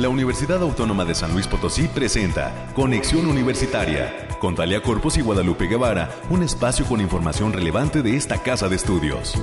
[0.00, 5.66] la Universidad Autónoma de San Luis Potosí presenta Conexión Universitaria con Talia Corpus y Guadalupe
[5.66, 9.34] Guevara, un espacio con información relevante de esta casa de estudios.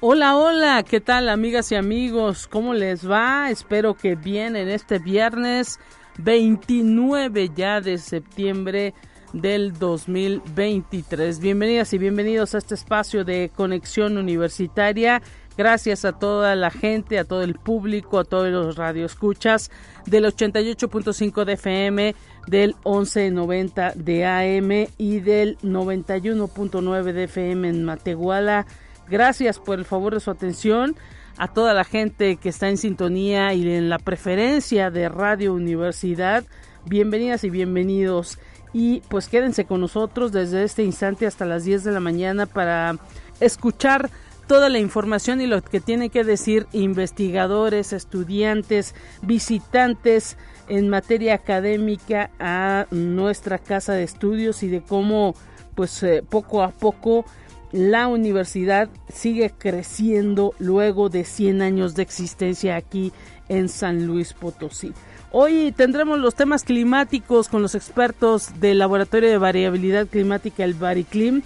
[0.00, 2.48] Hola, hola, ¿qué tal amigas y amigos?
[2.48, 3.48] ¿Cómo les va?
[3.50, 5.78] Espero que bien en este viernes
[6.18, 8.92] 29 ya de septiembre
[9.34, 11.38] del 2023.
[11.40, 15.20] Bienvenidas y bienvenidos a este espacio de conexión universitaria.
[15.58, 19.70] Gracias a toda la gente, a todo el público, a todos los radioescuchas
[20.06, 22.14] del 88.5 de FM,
[22.46, 28.66] del 1190 de AM y del 91.9 de FM en Matehuala
[29.08, 30.96] Gracias por el favor de su atención
[31.36, 36.44] a toda la gente que está en sintonía y en la preferencia de Radio Universidad.
[36.86, 38.38] Bienvenidas y bienvenidos.
[38.74, 42.98] Y pues quédense con nosotros desde este instante hasta las 10 de la mañana para
[43.40, 44.10] escuchar
[44.46, 50.36] toda la información y lo que tienen que decir investigadores, estudiantes, visitantes
[50.68, 55.34] en materia académica a nuestra casa de estudios y de cómo
[55.74, 57.24] pues eh, poco a poco
[57.72, 63.12] la universidad sigue creciendo luego de 100 años de existencia aquí
[63.48, 64.92] en San Luis Potosí.
[65.36, 71.42] Hoy tendremos los temas climáticos con los expertos del Laboratorio de Variabilidad Climática, el Bariclim.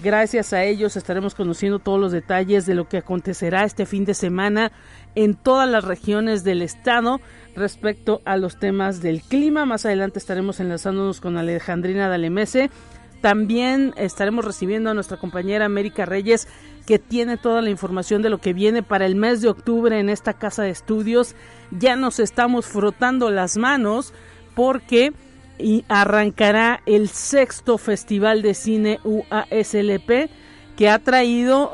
[0.00, 4.14] Gracias a ellos estaremos conociendo todos los detalles de lo que acontecerá este fin de
[4.14, 4.70] semana
[5.16, 7.20] en todas las regiones del estado
[7.56, 9.66] respecto a los temas del clima.
[9.66, 12.70] Más adelante estaremos enlazándonos con Alejandrina Dalemese
[13.22, 16.48] también estaremos recibiendo a nuestra compañera América Reyes,
[16.86, 20.10] que tiene toda la información de lo que viene para el mes de octubre en
[20.10, 21.36] esta casa de estudios.
[21.70, 24.12] Ya nos estamos frotando las manos
[24.54, 25.12] porque
[25.88, 30.28] arrancará el sexto Festival de Cine UASLP
[30.76, 31.72] que ha traído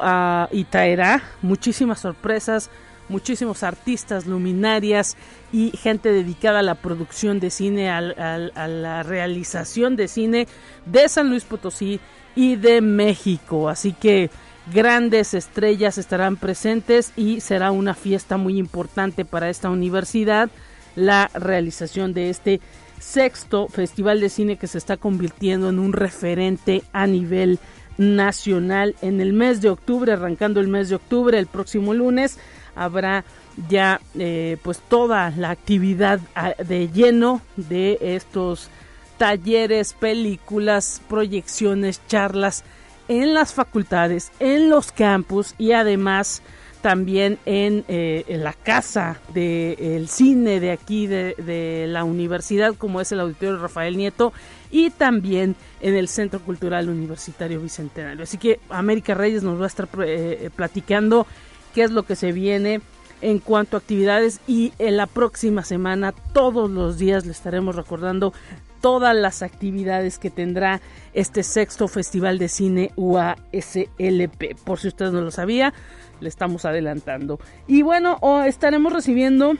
[0.53, 2.71] y traerá muchísimas sorpresas,
[3.09, 5.17] muchísimos artistas, luminarias
[5.53, 10.49] y gente dedicada a la producción de cine, a, la realización de cine
[10.87, 12.01] de San Luis Potosí
[12.35, 13.69] y de México.
[13.69, 14.31] Así que
[14.73, 20.51] grandes estrellas estarán presentes y será una fiesta muy importante para esta universidad
[20.95, 22.61] la realización de este
[22.99, 27.59] sexto festival de cine que se está convirtiendo en un referente a nivel
[27.99, 32.39] nacional en el mes de octubre, arrancando el mes de octubre, el próximo lunes
[32.85, 33.25] habrá
[33.69, 38.71] ya eh, pues toda la actividad ah, de lleno de estos
[39.19, 42.65] talleres, películas, proyecciones, charlas
[43.09, 46.43] en las facultades, en los campus y además
[46.81, 53.19] también en, eh, la casa del cine de aquí de, la universidad como es el
[53.21, 54.33] auditorio Rafael Nieto
[54.71, 58.23] y también en el Centro Cultural Universitario Bicentenario.
[58.23, 61.27] Así que América Reyes nos va a estar eh, platicando
[61.75, 62.81] qué es lo que se viene
[63.21, 68.33] en cuanto a actividades y en la próxima semana todos los días le estaremos recordando
[68.81, 70.81] todas las actividades que tendrá
[71.15, 74.55] este sexto Festival de Cine UASLP.
[74.65, 75.75] Por si usted no lo sabía,
[76.21, 77.41] le estamos adelantando.
[77.67, 79.55] Y bueno, estaremos recibiendo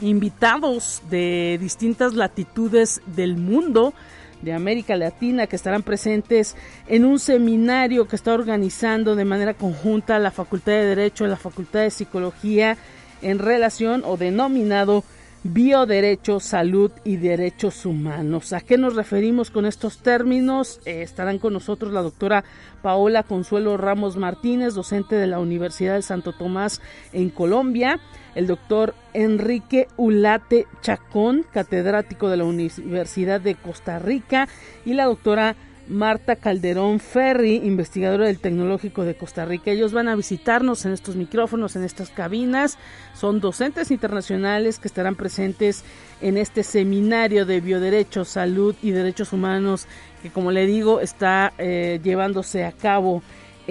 [0.00, 3.94] invitados de distintas latitudes del mundo
[4.42, 6.56] de América Latina que estarán presentes
[6.88, 11.36] en un seminario que está organizando de manera conjunta la Facultad de Derecho y la
[11.36, 12.76] Facultad de Psicología
[13.22, 15.04] en relación o denominado
[15.44, 18.52] Bioderecho, Salud y Derechos Humanos.
[18.52, 20.80] ¿A qué nos referimos con estos términos?
[20.84, 22.44] Eh, estarán con nosotros la doctora
[22.80, 26.80] Paola Consuelo Ramos Martínez, docente de la Universidad de Santo Tomás
[27.12, 27.98] en Colombia,
[28.36, 34.48] el doctor Enrique Ulate Chacón, catedrático de la Universidad de Costa Rica,
[34.84, 35.56] y la doctora
[35.92, 39.70] Marta Calderón Ferri, investigadora del Tecnológico de Costa Rica.
[39.70, 42.78] Ellos van a visitarnos en estos micrófonos, en estas cabinas.
[43.14, 45.84] Son docentes internacionales que estarán presentes
[46.20, 49.86] en este seminario de bioderechos, salud y derechos humanos
[50.22, 53.22] que, como le digo, está eh, llevándose a cabo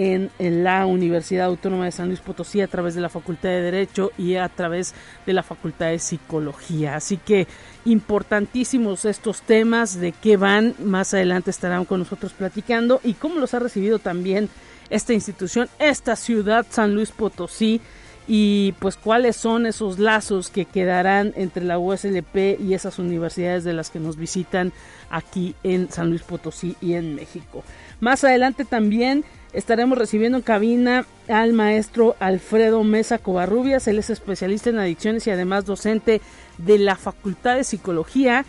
[0.02, 4.12] en, la Universidad Autónoma de San Luis Potosí a través de la Facultad de Derecho
[4.18, 4.96] y a través
[5.26, 6.96] de la Facultad de Psicología.
[6.96, 7.48] Así que
[7.86, 13.54] importantísimos estos temas, de qué van, más adelante estarán con nosotros platicando y cómo los
[13.54, 14.50] ha recibido también
[14.90, 17.80] esta institución, esta ciudad, San Luis Potosí,
[18.28, 23.74] y pues cuáles son esos lazos que quedarán entre la USLP y esas universidades de
[23.74, 24.72] las que nos visitan
[25.10, 27.64] aquí en San Luis Potosí y en México.
[28.00, 34.70] Más adelante también estaremos recibiendo en cabina al maestro Alfredo Mesa Covarrubias, él es especialista
[34.70, 36.22] en adicciones y además docente
[36.58, 38.46] de la Facultad de Psicología.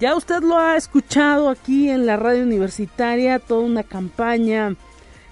[0.00, 4.74] Ya usted lo ha escuchado aquí en la radio universitaria, toda una campaña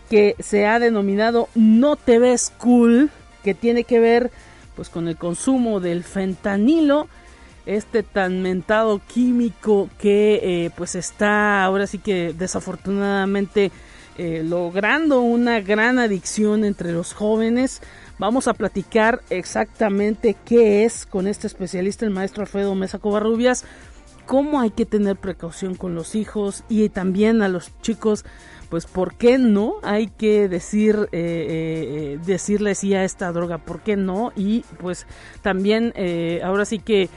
[0.09, 3.11] que se ha denominado No te ves cool,
[3.43, 4.31] que tiene que ver
[4.76, 7.09] pues con el consumo del fentanilo,
[7.67, 13.70] este tan mentado químico que eh, pues está ahora sí que desafortunadamente
[14.19, 17.81] eh, logrando una gran adicción entre los jóvenes.
[18.19, 23.64] Vamos a platicar exactamente qué es con este especialista, el maestro Alfredo Mesa Covarrubias,
[24.26, 28.25] cómo hay que tener precaución con los hijos y también a los chicos
[28.73, 33.82] pues por qué no hay que decir eh, eh, decirles sí a esta droga por
[33.82, 35.06] qué no y pues
[35.43, 37.11] también eh, ahora sí que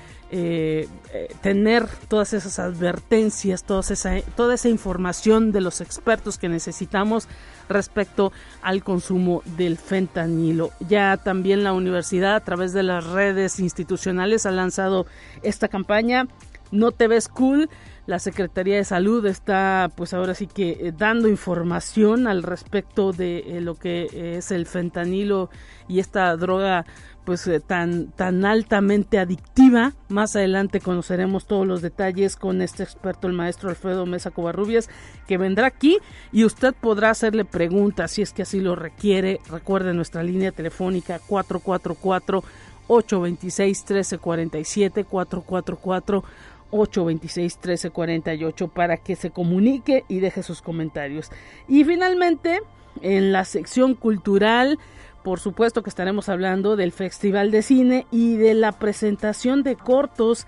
[1.42, 7.28] tener todas esas advertencias toda esa, toda esa información de los expertos que necesitamos
[7.70, 8.32] respecto
[8.62, 10.72] al consumo del fentanilo.
[10.80, 15.06] Ya también la universidad a través de las redes institucionales ha lanzado
[15.44, 16.28] esta campaña
[16.72, 17.70] No te ves cool
[18.08, 23.40] la Secretaría de Salud está pues ahora sí que eh, dando información al respecto de
[23.40, 25.50] eh, lo que es el fentanilo
[25.88, 26.86] y esta droga
[27.26, 29.94] pues eh, tan tan altamente adictiva.
[30.08, 34.90] Más adelante conoceremos todos los detalles con este experto el maestro Alfredo Mesa Covarrubias
[35.28, 35.98] que vendrá aquí
[36.32, 39.40] y usted podrá hacerle preguntas si es que así lo requiere.
[39.50, 42.44] Recuerde nuestra línea telefónica 444
[42.88, 46.24] 826 1347 444
[46.72, 51.32] 826-1348 para que se comunique y deje sus comentarios.
[51.68, 52.62] Y finalmente,
[53.02, 54.78] en la sección cultural,
[55.26, 60.46] por supuesto que estaremos hablando del Festival de Cine y de la presentación de cortos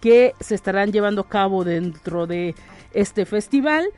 [0.00, 2.54] que se estarán llevando a cabo dentro de
[2.94, 3.88] este festival.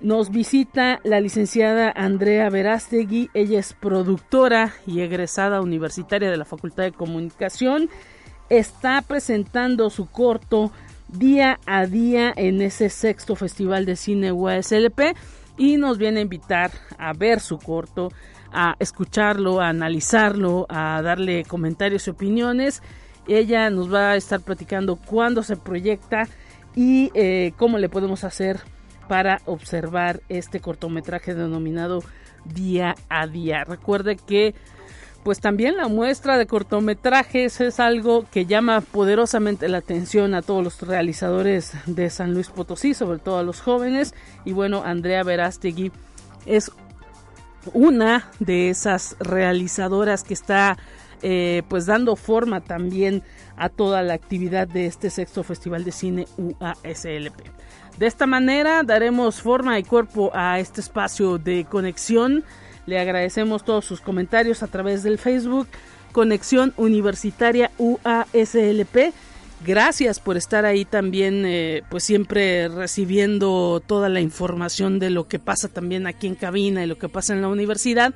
[0.00, 6.84] Nos visita la licenciada Andrea Verástegui, ella es productora y egresada universitaria de la Facultad
[6.84, 7.90] de Comunicación.
[8.48, 10.72] Está presentando su corto
[11.08, 15.14] día a día en ese sexto Festival de Cine USLP
[15.58, 18.10] y nos viene a invitar a ver su corto,
[18.52, 22.82] a escucharlo, a analizarlo, a darle comentarios y opiniones.
[23.26, 26.28] Ella nos va a estar platicando cuándo se proyecta
[26.74, 28.60] y eh, cómo le podemos hacer
[29.08, 32.02] para observar este cortometraje denominado
[32.44, 33.64] Día a Día.
[33.64, 34.54] Recuerde que
[35.22, 40.64] pues también la muestra de cortometrajes es algo que llama poderosamente la atención a todos
[40.64, 44.14] los realizadores de San Luis Potosí, sobre todo a los jóvenes.
[44.44, 45.92] Y bueno, Andrea Verástegui
[46.44, 46.72] es
[47.72, 50.78] una de esas realizadoras que está
[51.22, 53.22] eh, pues dando forma también
[53.56, 57.40] a toda la actividad de este sexto Festival de Cine UASLP.
[57.98, 62.44] De esta manera daremos forma y cuerpo a este espacio de conexión
[62.86, 65.68] le agradecemos todos sus comentarios a través del Facebook
[66.12, 69.12] Conexión Universitaria UASLP.
[69.64, 75.38] Gracias por estar ahí también, eh, pues siempre recibiendo toda la información de lo que
[75.38, 78.12] pasa también aquí en cabina y lo que pasa en la universidad.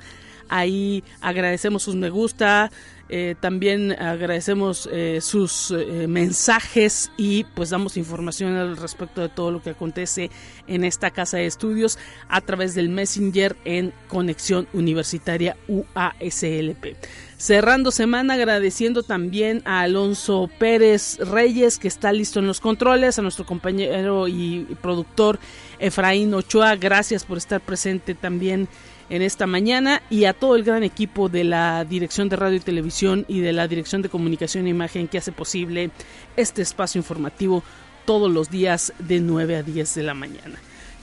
[0.49, 2.69] Ahí agradecemos sus me gusta,
[3.09, 9.51] eh, también agradecemos eh, sus eh, mensajes y pues damos información al respecto de todo
[9.51, 10.29] lo que acontece
[10.67, 16.97] en esta casa de estudios a través del Messenger en Conexión Universitaria UASLP.
[17.37, 23.21] Cerrando semana agradeciendo también a Alonso Pérez Reyes que está listo en los controles, a
[23.21, 25.39] nuestro compañero y productor
[25.79, 28.67] Efraín Ochoa, gracias por estar presente también
[29.09, 32.61] en esta mañana y a todo el gran equipo de la Dirección de Radio y
[32.61, 35.91] Televisión y de la Dirección de Comunicación e Imagen que hace posible
[36.35, 37.63] este espacio informativo
[38.05, 40.59] todos los días de 9 a 10 de la mañana.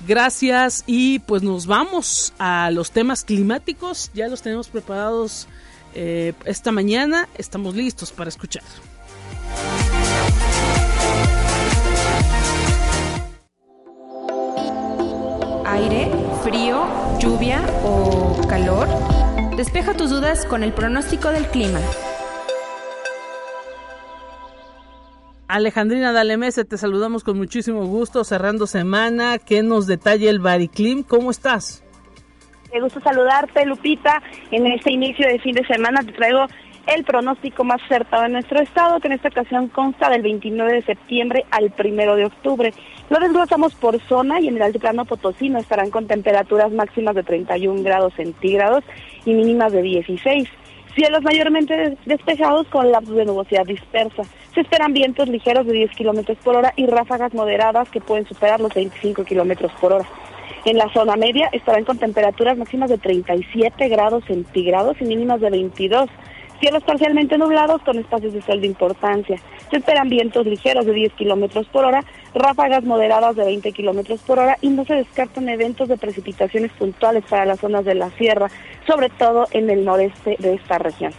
[0.07, 5.49] Gracias y pues nos vamos a los temas climáticos, ya los tenemos preparados
[5.95, 8.65] eh, esta mañana, estamos listos para escuchar.
[15.67, 16.11] Aire,
[16.45, 16.85] frío,
[17.19, 18.87] lluvia o calor?
[19.57, 21.81] Despeja tus dudas con el pronóstico del clima.
[25.49, 31.31] Alejandrina Dalemese, te saludamos con muchísimo gusto, cerrando semana, que nos detalle el Bariclim, ¿cómo
[31.31, 31.83] estás?
[32.73, 36.47] Me gusta saludarte, Lupita, en este inicio de fin de semana te traigo
[36.87, 40.83] el pronóstico más acertado en nuestro estado, que en esta ocasión consta del 29 de
[40.83, 42.75] septiembre al 1 de octubre.
[43.11, 47.83] Lo desglosamos por zona y en el altiplano potosino estarán con temperaturas máximas de 31
[47.83, 48.83] grados centígrados
[49.27, 50.49] y mínimas de 16.
[50.95, 54.23] Cielos mayormente despejados con lapsos de nubosidad dispersa.
[54.55, 58.61] Se esperan vientos ligeros de 10 kilómetros por hora y ráfagas moderadas que pueden superar
[58.61, 60.09] los 25 kilómetros por hora.
[60.65, 65.51] En la zona media estarán con temperaturas máximas de 37 grados centígrados y mínimas de
[65.51, 66.09] 22
[66.64, 69.38] cielos parcialmente nublados con espacios de sol de importancia.
[69.71, 72.02] Se esperan vientos ligeros de 10 kilómetros por hora,
[72.35, 77.23] ráfagas moderadas de 20 kilómetros por hora y no se descartan eventos de precipitaciones puntuales
[77.28, 78.49] para las zonas de la sierra,
[78.87, 81.12] sobre todo en el noreste de esta región.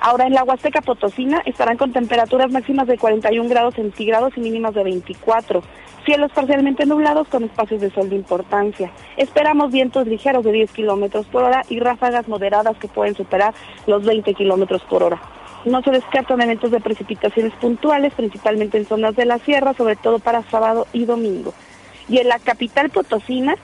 [0.00, 4.74] Ahora en la Huasteca Potosina estarán con temperaturas máximas de 41 grados centígrados y mínimas
[4.74, 5.62] de 24.
[6.04, 8.90] Cielos parcialmente nublados con espacios de sol de importancia.
[9.16, 13.52] Esperamos vientos ligeros de 10 kilómetros por hora y ráfagas moderadas que pueden superar
[13.86, 15.20] los 20 kilómetros por hora.
[15.66, 20.18] No se descartan eventos de precipitaciones puntuales, principalmente en zonas de la sierra, sobre todo
[20.18, 21.52] para sábado y domingo.
[22.08, 23.56] Y en la capital potosina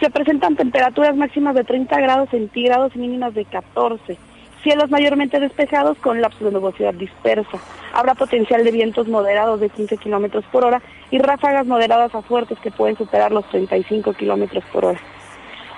[0.00, 4.18] se presentan temperaturas máximas de 30 grados centígrados y mínimas de 14.
[4.64, 7.58] Cielos mayormente despejados con lapsos de nubosidad dispersa.
[7.92, 10.80] Habrá potencial de vientos moderados de 15 kilómetros por hora
[11.10, 15.00] y ráfagas moderadas a fuertes que pueden superar los 35 kilómetros por hora.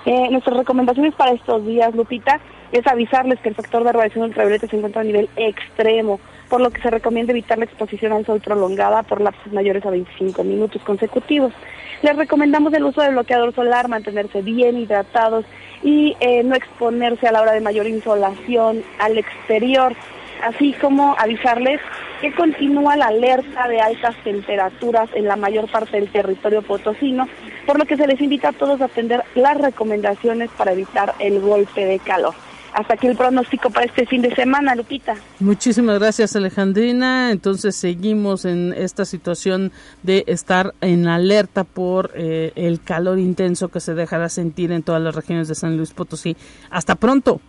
[0.04, 2.38] Eh, nuestras recomendaciones para estos días, Lupita,
[2.70, 6.70] es avisarles que el factor de radiación ultravioleta se encuentra a nivel extremo, por lo
[6.70, 10.80] que se recomienda evitar la exposición al sol prolongada por lapsos mayores a 25 minutos
[10.82, 11.52] consecutivos.
[12.02, 15.44] Les recomendamos el uso del bloqueador solar, mantenerse bien hidratados
[15.82, 19.94] y eh, no exponerse a la hora de mayor insolación al exterior,
[20.42, 21.80] así como avisarles
[22.20, 27.28] que continúa la alerta de altas temperaturas en la mayor parte del territorio potosino,
[27.66, 31.40] por lo que se les invita a todos a atender las recomendaciones para evitar el
[31.40, 32.34] golpe de calor.
[32.76, 35.14] Hasta aquí el pronóstico para este fin de semana, Lupita.
[35.40, 37.30] Muchísimas gracias, Alejandrina.
[37.30, 43.80] Entonces seguimos en esta situación de estar en alerta por eh, el calor intenso que
[43.80, 46.36] se dejará sentir en todas las regiones de San Luis Potosí.
[46.68, 47.40] Hasta pronto.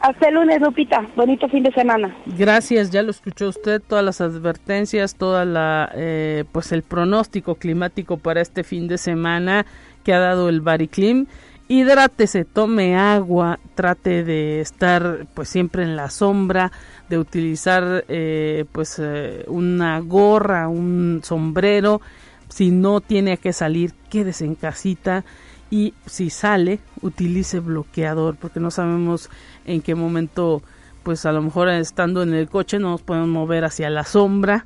[0.00, 1.06] Hasta el lunes, Lupita.
[1.16, 2.14] Bonito fin de semana.
[2.26, 8.18] Gracias, ya lo escuchó usted, todas las advertencias, toda la, eh, pues el pronóstico climático
[8.18, 9.64] para este fin de semana
[10.04, 11.26] que ha dado el Bariclim.
[11.70, 16.72] Hidrátese, tome agua, trate de estar pues siempre en la sombra,
[17.10, 22.00] de utilizar eh, pues eh, una gorra, un sombrero.
[22.48, 25.26] Si no tiene que salir, quédese en casita
[25.70, 29.28] y si sale, utilice bloqueador porque no sabemos
[29.66, 30.62] en qué momento
[31.02, 34.64] pues a lo mejor estando en el coche no nos podemos mover hacia la sombra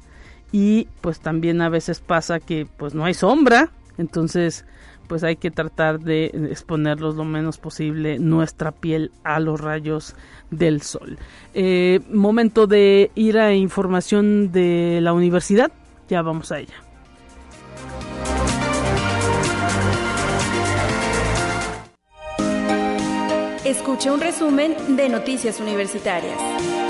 [0.53, 4.65] y pues también a veces pasa que pues no hay sombra, entonces
[5.13, 10.17] pues hay que tratar de exponerlos lo menos posible nuestra piel a los rayos
[10.51, 11.19] del sol.
[11.53, 15.71] Eh, momento de ir a información de la universidad,
[16.09, 16.73] ya vamos a ella.
[23.67, 26.82] Escuche un resumen de Noticias Universitarias.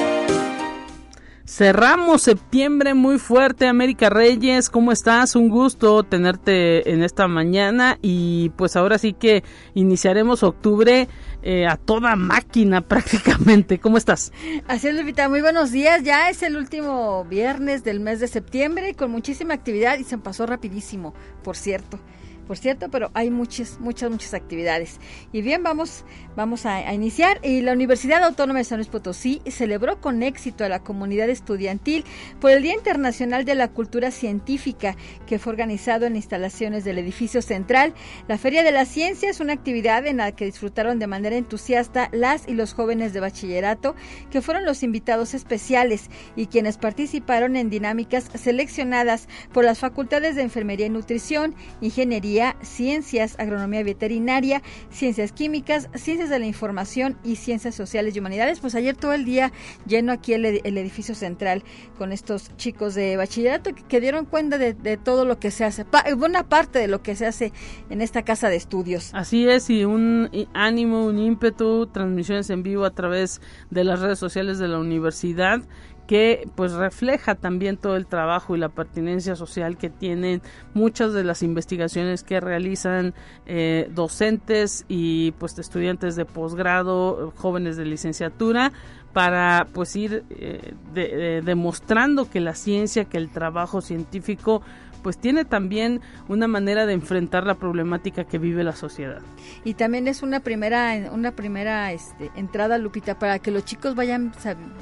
[1.54, 5.36] Cerramos septiembre muy fuerte, América Reyes, ¿cómo estás?
[5.36, 9.44] Un gusto tenerte en esta mañana y pues ahora sí que
[9.74, 11.08] iniciaremos octubre
[11.42, 13.78] eh, a toda máquina prácticamente.
[13.78, 14.32] ¿Cómo estás?
[14.66, 16.02] Así es, Lupita, muy buenos días.
[16.04, 20.46] Ya es el último viernes del mes de septiembre con muchísima actividad y se pasó
[20.46, 21.12] rapidísimo,
[21.44, 21.98] por cierto
[22.46, 24.98] por cierto, pero hay muchas, muchas, muchas actividades.
[25.32, 26.04] Y bien, vamos,
[26.36, 27.40] vamos a, iniciar.
[27.42, 32.04] Y la Universidad Autónoma de San Luis Potosí celebró con éxito a la comunidad estudiantil
[32.40, 34.96] por el Día Internacional de la Cultura Científica,
[35.26, 37.94] que fue organizado en instalaciones del edificio central.
[38.28, 42.08] La Feria de la Ciencia es una actividad en la que disfrutaron de manera entusiasta
[42.12, 43.94] las y los jóvenes de bachillerato,
[44.30, 50.42] que fueron los invitados especiales y quienes participaron en dinámicas seleccionadas por las facultades de
[50.42, 52.31] Enfermería y Nutrición, Ingeniería,
[52.62, 58.60] Ciencias, Agronomía Veterinaria, Ciencias Químicas, Ciencias de la Información y Ciencias Sociales y Humanidades.
[58.60, 59.52] Pues ayer todo el día
[59.86, 61.62] lleno aquí el, edificio central
[61.98, 65.84] con estos chicos de bachillerato que, dieron cuenta de, todo lo que se hace,
[66.16, 67.52] buena parte de lo que se hace
[67.90, 69.10] en esta casa de estudios.
[69.14, 74.18] Así es, y un ánimo, un ímpetu, transmisiones en vivo a través de las redes
[74.18, 75.62] sociales de la universidad
[76.06, 80.42] que pues refleja también todo el trabajo y la pertinencia social que tienen
[80.74, 83.14] muchas de las investigaciones que realizan
[83.46, 88.72] eh, docentes y pues estudiantes de posgrado, jóvenes de licenciatura
[89.12, 94.62] para pues ir eh, demostrando que la ciencia, que el trabajo científico
[95.02, 99.20] pues tiene también una manera de enfrentar la problemática que vive la sociedad.
[99.64, 104.32] Y también es una primera una primera este, entrada Lupita para que los chicos vayan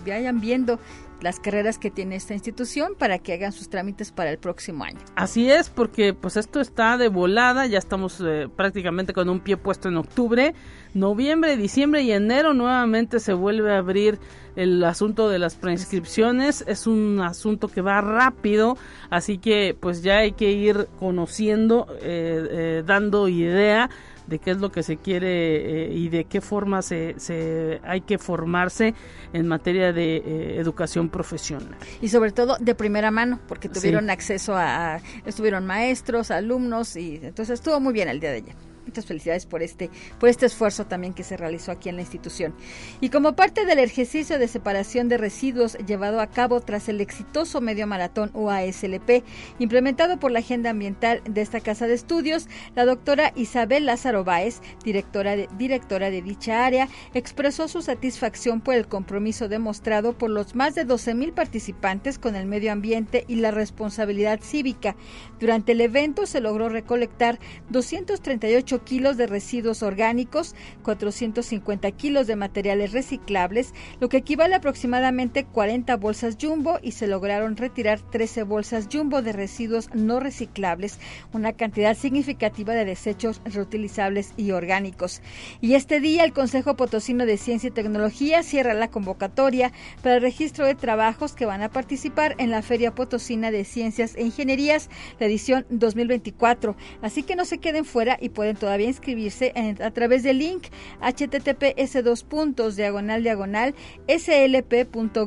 [0.06, 0.78] vayan viendo
[1.20, 4.98] las carreras que tiene esta institución para que hagan sus trámites para el próximo año.
[5.14, 9.56] Así es, porque pues esto está de volada, ya estamos eh, prácticamente con un pie
[9.56, 10.54] puesto en octubre,
[10.94, 14.18] noviembre, diciembre y enero nuevamente se vuelve a abrir
[14.56, 18.76] el asunto de las preinscripciones, es un asunto que va rápido,
[19.08, 23.90] así que pues ya hay que ir conociendo, eh, eh, dando idea
[24.30, 28.00] de qué es lo que se quiere eh, y de qué forma se, se, hay
[28.00, 28.94] que formarse
[29.32, 31.76] en materia de eh, educación profesional.
[32.00, 37.54] Y sobre todo de primera mano, porque tuvieron acceso a, estuvieron maestros, alumnos y entonces
[37.54, 38.69] estuvo muy bien el día de ayer.
[38.90, 42.52] Muchas felicidades por este, por este esfuerzo también que se realizó aquí en la institución.
[43.00, 47.61] Y como parte del ejercicio de separación de residuos llevado a cabo tras el exitoso
[47.61, 49.23] medio maratón UASLP,
[49.61, 54.61] implementado por la Agenda Ambiental de esta casa de estudios, la doctora Isabel Lázaro Báez,
[54.82, 60.56] directora de, directora de dicha área, expresó su satisfacción por el compromiso demostrado por los
[60.56, 64.97] más de 12 mil participantes con el medio ambiente y la responsabilidad cívica.
[65.38, 72.92] Durante el evento se logró recolectar 238 kilos de residuos orgánicos, 450 kilos de materiales
[72.92, 78.88] reciclables, lo que equivale a aproximadamente 40 bolsas jumbo y se lograron retirar 13 bolsas
[78.92, 81.00] jumbo de residuos no reciclables,
[81.32, 85.22] una cantidad significativa de desechos reutilizables y orgánicos.
[85.60, 89.72] Y este día el Consejo Potosino de Ciencia y Tecnología cierra la convocatoria
[90.02, 94.14] para el registro de trabajos que van a participar en la Feria Potosina de Ciencias
[94.14, 96.76] e Ingenierías, la edición 2024.
[97.02, 100.69] Así que no se queden fuera y pueden todavía inscribirse a través del link
[101.00, 103.75] https dos puntos diagonal diagonal
[104.07, 105.21] slp.gov.mx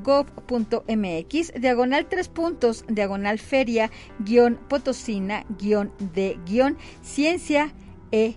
[1.59, 7.73] diagonal tres puntos diagonal feria guion potosina guion de guion ciencia
[8.11, 8.35] e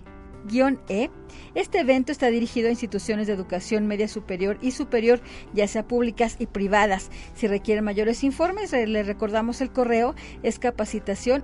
[0.49, 1.09] guion e
[1.55, 5.21] este evento está dirigido a instituciones de educación media superior y superior,
[5.53, 7.09] ya sea públicas y privadas.
[7.35, 11.43] Si requieren mayores informes, eh, les recordamos el correo es capacitación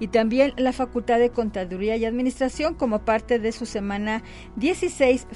[0.00, 4.22] y también la Facultad de Contaduría y Administración como parte de su semana
[4.56, 5.26] 16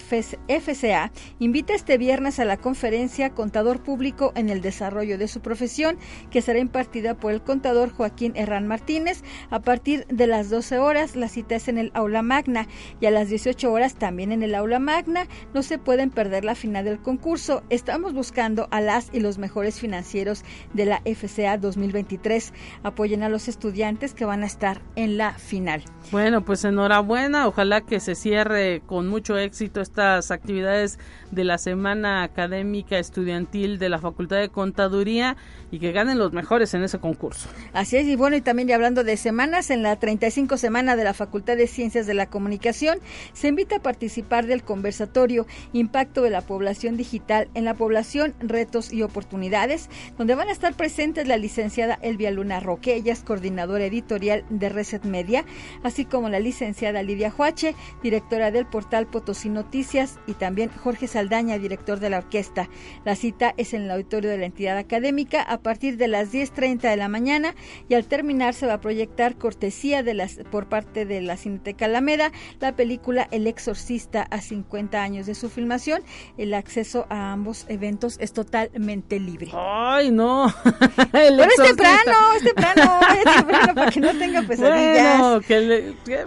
[0.49, 5.97] FCA invita este viernes a la conferencia Contador Público en el Desarrollo de su Profesión
[6.31, 11.17] que será impartida por el contador Joaquín Herrán Martínez a partir de las 12 horas
[11.17, 12.67] la cita es en el aula magna
[13.01, 15.27] y a las 18 horas también en el aula magna.
[15.53, 17.63] No se pueden perder la final del concurso.
[17.71, 22.53] Estamos buscando a las y los mejores financieros de la FCA 2023.
[22.83, 25.83] Apoyen a los estudiantes que van a estar en la final.
[26.11, 27.47] Bueno, pues enhorabuena.
[27.47, 30.99] Ojalá que se cierre con mucho éxito estas actividades
[31.31, 35.37] de la Semana Académica Estudiantil de la Facultad de Contaduría
[35.71, 37.49] y que ganen los mejores en ese concurso.
[37.73, 41.05] Así es, y bueno, y también ya hablando de semanas, en la 35 semana de
[41.05, 42.99] la Facultad de Ciencias de la Comunicación,
[43.35, 48.91] se invita a participar del conversatorio Impacto de la Población Digital en la Población, Retos
[48.91, 53.85] y Oportunidades, donde van a estar presentes la licenciada Elvia Luna Roque, ella es coordinadora
[53.85, 55.45] editorial de Reset Media,
[55.83, 61.59] así como la licenciada Lidia Juache, directora del portal Potosí Noticias, y también Jorge Saldaña,
[61.59, 62.71] director de la orquesta.
[63.05, 66.89] La cita es en el auditorio de la entidad académica a partir de las 10.30
[66.89, 67.55] de la mañana
[67.91, 71.87] y al terminar se va a proyectar cortesía de las, por parte de la Cineteca
[71.87, 76.05] Alameda la película El Exorcista a 50 años de su filmación.
[76.39, 79.51] El acceso a ambos eventos es totalmente libre.
[79.53, 80.47] ¡Ay, no!
[81.11, 85.19] Pero es temprano, es temprano, es temprano para que no tenga pesadillas.
[85.19, 86.27] Bueno, que, eh,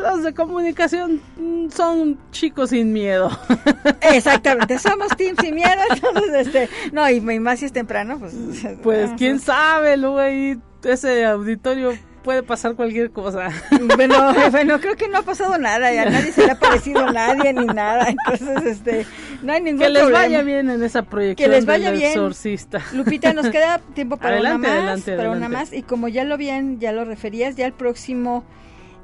[0.00, 3.28] los de comunicación mm, son chicos sin miedo.
[4.00, 8.34] Exactamente, somos team sin miedo, entonces, este, no, y más si es temprano, pues
[8.82, 11.92] pues quién sabe, luego ahí ese auditorio
[12.26, 13.50] puede pasar cualquier cosa.
[13.96, 17.10] Bueno, bueno, creo que no ha pasado nada, y a nadie se le ha parecido
[17.12, 19.06] nadie ni nada, entonces este,
[19.42, 20.06] no hay ningún problema.
[20.06, 22.10] Que les vaya bien en esa proyección que les vaya bien.
[22.10, 22.82] exorcista.
[22.92, 25.46] Lupita, nos queda tiempo para adelante, una más, adelante, para adelante.
[25.46, 28.44] una más, y como ya lo bien, ya lo referías, ya el próximo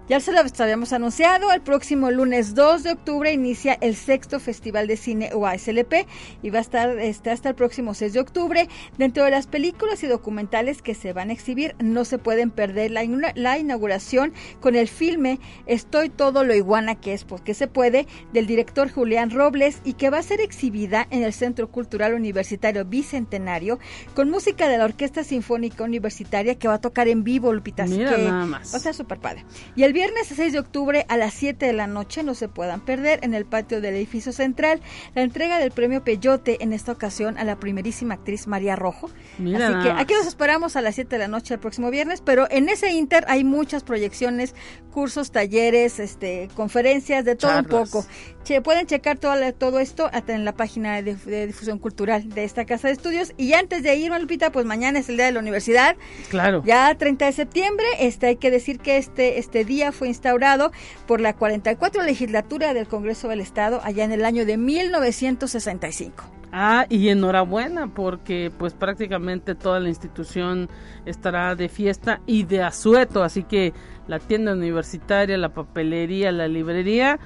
[0.08, 4.86] ya se lo habíamos anunciado, el próximo lunes 2 de octubre inicia el sexto Festival
[4.86, 6.06] de Cine UASLP
[6.42, 8.68] y va a estar este, hasta el próximo 6 de octubre.
[8.98, 12.90] Dentro de las películas y documentales que se van a exhibir, no se pueden perder
[12.90, 13.02] la,
[13.34, 18.46] la inauguración con el filme Estoy todo lo iguana que es, porque se puede, del
[18.46, 23.78] director Julián Robles y que va a ser exhibida en el Centro Cultural Universitario Bicentenario
[24.14, 27.86] con música de la Orquesta Sinfónica Universitaria que va a tocar en vivo, Lupita.
[27.86, 28.72] Mira que nada más.
[28.72, 29.44] Va a ser súper padre.
[29.76, 32.80] Y el viernes 6 de octubre a las 7 de la noche, no se puedan
[32.80, 34.80] perder, en el patio del edificio central,
[35.14, 39.10] la entrega del premio Peyote, en esta ocasión a la primerísima actriz María Rojo.
[39.38, 42.20] Mira Así que aquí los esperamos a las 7 de la noche el próximo viernes,
[42.20, 44.54] pero en ese inter hay muchas proyecciones,
[44.92, 47.72] cursos, talleres, este, conferencias, de todo Charlas.
[47.72, 48.06] un poco.
[48.44, 52.44] Che, pueden checar todo, todo esto hasta en la página de, de difusión cultural de
[52.44, 53.32] esta casa de estudios.
[53.36, 55.96] Y antes de irme, Lupita, pues mañana es el día de la universidad.
[56.28, 56.62] Claro.
[56.64, 60.70] Ya 30 de septiembre, este hay que decir que este este día fue instaurado
[61.06, 66.22] por la 44 legislatura del Congreso del Estado allá en el año de 1965.
[66.52, 70.68] Ah, y enhorabuena porque pues prácticamente toda la institución
[71.06, 73.72] estará de fiesta y de asueto, así que
[74.06, 77.18] la tienda universitaria, la papelería, la librería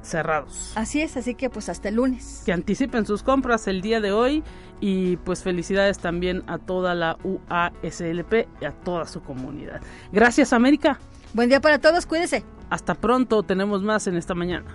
[0.00, 0.72] cerrados.
[0.74, 2.42] Así es, así que pues hasta el lunes.
[2.46, 4.42] Que anticipen sus compras el día de hoy
[4.80, 9.80] y pues felicidades también a toda la UASLP y a toda su comunidad.
[10.12, 10.98] Gracias América.
[11.34, 12.44] Buen día para todos, cuídese.
[12.68, 14.66] Hasta pronto, tenemos más en esta mañana.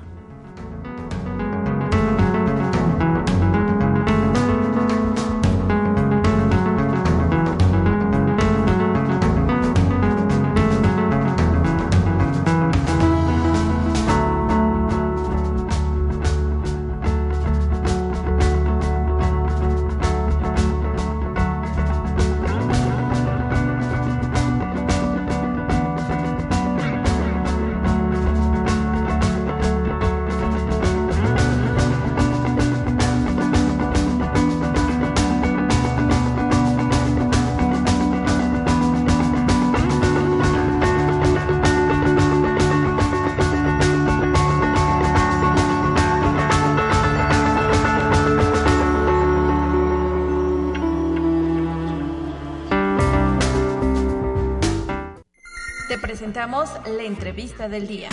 [56.38, 58.10] La entrevista del día.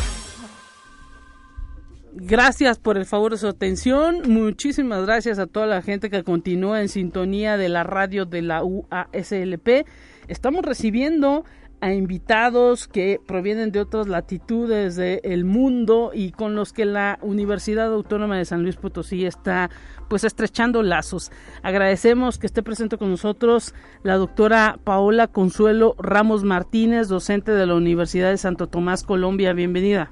[2.15, 4.23] Gracias por el favor de su atención.
[4.27, 8.65] Muchísimas gracias a toda la gente que continúa en sintonía de la radio de la
[8.65, 9.87] UASLP.
[10.27, 11.45] Estamos recibiendo
[11.85, 17.93] a invitados que provienen de otras latitudes del mundo y con los que la Universidad
[17.93, 19.69] Autónoma de San Luis Potosí está
[20.09, 21.31] pues estrechando lazos.
[21.63, 27.75] Agradecemos que esté presente con nosotros la doctora Paola Consuelo Ramos Martínez, docente de la
[27.75, 29.53] Universidad de Santo Tomás, Colombia.
[29.53, 30.11] Bienvenida.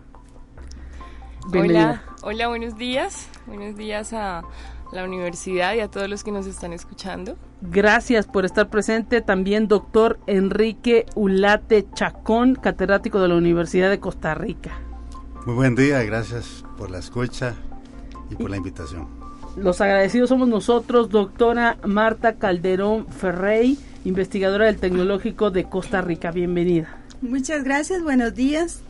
[1.51, 2.03] Bienvenida.
[2.07, 3.31] Hola, hola, buenos días.
[3.47, 4.43] Buenos días a
[4.93, 7.37] la universidad y a todos los que nos están escuchando.
[7.63, 9.21] Gracias por estar presente.
[9.21, 14.79] También doctor Enrique Ulate Chacón, catedrático de la Universidad de Costa Rica.
[15.47, 17.55] Muy buen día, gracias por la escucha
[18.31, 19.09] y por la invitación.
[19.57, 26.31] Los agradecidos somos nosotros, doctora Marta Calderón Ferrey, investigadora del Tecnológico de Costa Rica.
[26.31, 26.99] Bienvenida.
[27.21, 28.83] Muchas gracias, buenos días.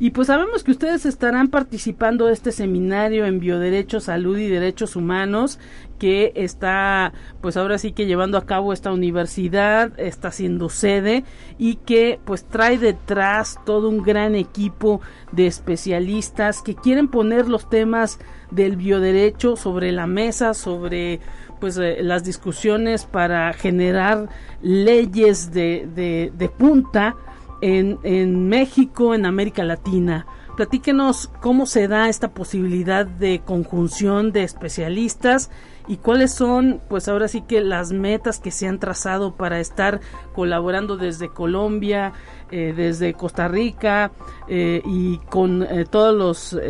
[0.00, 4.96] Y pues sabemos que ustedes estarán participando de este seminario en bioderecho, salud y derechos
[4.96, 5.58] humanos
[5.98, 11.24] que está pues ahora sí que llevando a cabo esta universidad, está siendo sede
[11.58, 15.00] y que pues trae detrás todo un gran equipo
[15.32, 18.18] de especialistas que quieren poner los temas
[18.50, 21.20] del bioderecho sobre la mesa, sobre
[21.60, 24.28] pues eh, las discusiones para generar
[24.62, 27.16] leyes de, de, de punta
[27.60, 30.26] en, México, en América Latina.
[30.56, 35.50] Platíquenos cómo se da esta posibilidad de conjunción de especialistas
[35.86, 40.00] y cuáles son, pues ahora sí que las metas que se han trazado para estar
[40.34, 42.12] colaborando desde Colombia,
[42.50, 44.10] eh, desde Costa Rica
[44.48, 46.60] eh, y con eh, todos los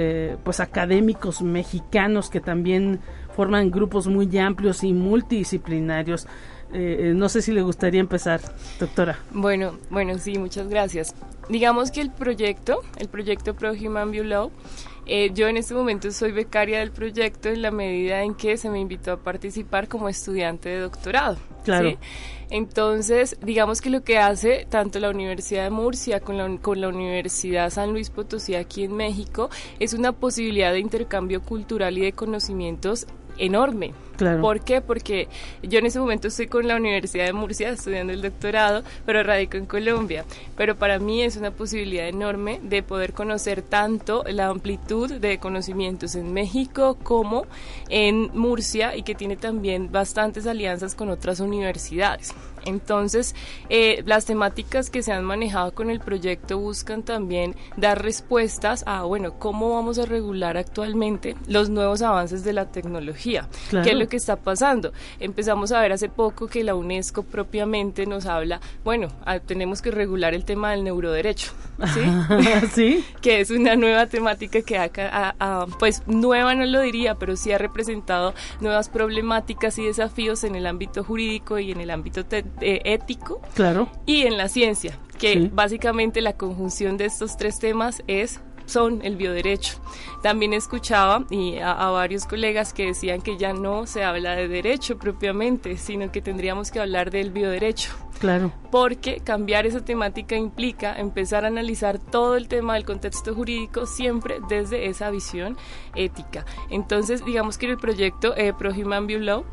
[0.44, 3.00] pues académicos mexicanos que también
[3.34, 6.26] forman grupos muy amplios y multidisciplinarios.
[6.72, 8.40] Eh, no sé si le gustaría empezar,
[8.78, 9.18] doctora.
[9.32, 11.14] Bueno, bueno, sí, muchas gracias.
[11.48, 14.50] Digamos que el proyecto, el proyecto Pro Human View Law,
[15.06, 18.68] eh, yo en este momento soy becaria del proyecto en la medida en que se
[18.68, 21.38] me invitó a participar como estudiante de doctorado.
[21.64, 21.96] Claro.
[22.50, 26.88] Entonces, digamos que lo que hace tanto la Universidad de Murcia con la, con la
[26.88, 32.12] Universidad San Luis Potosí aquí en México es una posibilidad de intercambio cultural y de
[32.12, 33.06] conocimientos
[33.38, 33.94] enorme.
[34.40, 34.80] ¿Por qué?
[34.80, 35.28] Porque
[35.62, 39.56] yo en ese momento estoy con la Universidad de Murcia estudiando el doctorado, pero radico
[39.56, 40.24] en Colombia.
[40.56, 46.14] Pero para mí es una posibilidad enorme de poder conocer tanto la amplitud de conocimientos
[46.14, 47.46] en México como
[47.88, 52.34] en Murcia y que tiene también bastantes alianzas con otras universidades.
[52.68, 53.34] Entonces,
[53.70, 59.02] eh, las temáticas que se han manejado con el proyecto buscan también dar respuestas a,
[59.04, 64.08] bueno, cómo vamos a regular actualmente los nuevos avances de la tecnología, qué es lo
[64.08, 64.92] que está pasando.
[65.18, 69.90] Empezamos a ver hace poco que la UNESCO propiamente nos habla, bueno, ah, tenemos que
[69.90, 71.52] regular el tema del neuroderecho,
[71.94, 73.04] ¿sí?
[73.22, 75.34] que es una nueva temática que acá,
[75.78, 80.66] pues nueva no lo diría, pero sí ha representado nuevas problemáticas y desafíos en el
[80.66, 82.24] ámbito jurídico y en el ámbito
[82.60, 83.88] eh, ético claro.
[84.06, 89.16] y en la ciencia, que básicamente la conjunción de estos tres temas es son el
[89.16, 89.80] bioderecho.
[90.22, 94.98] También escuchaba y a, varios colegas que decían que ya no se habla de derecho
[94.98, 97.92] propiamente, sino que tendríamos que hablar del bioderecho.
[98.18, 98.52] Claro.
[98.70, 104.38] Porque cambiar esa temática implica empezar a analizar todo el tema del contexto jurídico siempre
[104.48, 105.56] desde esa visión
[105.94, 106.44] ética.
[106.68, 109.44] Entonces, digamos que el proyecto eh, Pro Human View Law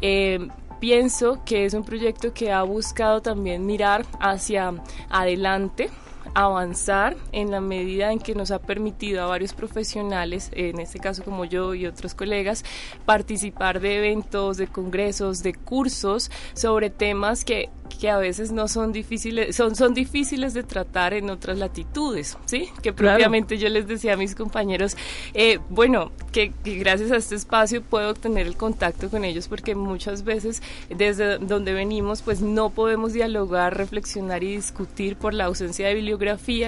[0.00, 0.48] eh,
[0.80, 4.74] pienso que es un proyecto que ha buscado también mirar hacia
[5.08, 5.90] adelante
[6.34, 11.22] avanzar en la medida en que nos ha permitido a varios profesionales, en este caso
[11.24, 12.64] como yo y otros colegas,
[13.04, 18.92] participar de eventos, de congresos, de cursos sobre temas que que a veces no son
[18.92, 22.68] difíciles, son, son difíciles de tratar en otras latitudes, ¿sí?
[22.82, 24.96] Que propiamente yo les decía a mis compañeros,
[25.32, 30.24] eh, bueno, que, gracias a este espacio puedo obtener el contacto con ellos porque muchas
[30.24, 35.94] veces desde donde venimos pues no podemos dialogar, reflexionar y discutir por la ausencia de
[35.94, 36.13] bibliografía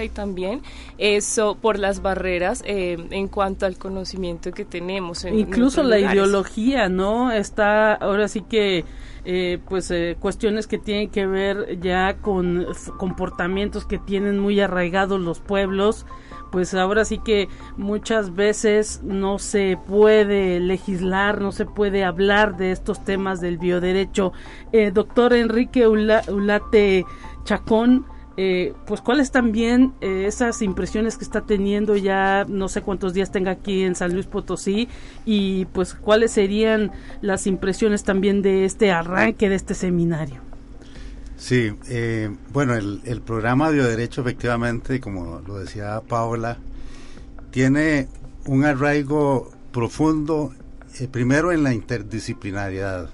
[0.05, 0.63] y también
[0.99, 5.25] eso por las barreras eh, en cuanto al conocimiento que tenemos.
[5.25, 7.33] Incluso la ideología, ¿no?
[7.33, 8.85] Está ahora sí que
[9.25, 12.67] eh, pues eh, cuestiones que tienen que ver ya con
[12.99, 16.07] comportamientos que tienen muy arraigados los pueblos
[16.51, 22.73] pues ahora sí que muchas veces no se puede legislar, no se puede hablar de
[22.73, 24.33] estos temas del bioderecho.
[24.73, 27.05] Eh, doctor Enrique Ulate
[27.45, 28.07] Chacón,
[28.39, 33.33] eh, pues cuáles también eh, esas impresiones que está teniendo ya no sé cuántos días
[33.33, 34.89] tenga aquí en San Luis Potosí
[35.25, 40.43] y pues cuáles serían las impresiones también de este arranque de este seminario.
[41.39, 46.59] Sí, eh, bueno, el, programa Bioderecho efectivamente, como lo decía Paola,
[47.51, 48.09] tiene
[48.45, 50.53] un arraigo profundo,
[51.11, 53.09] primero en la interdisciplinariedad.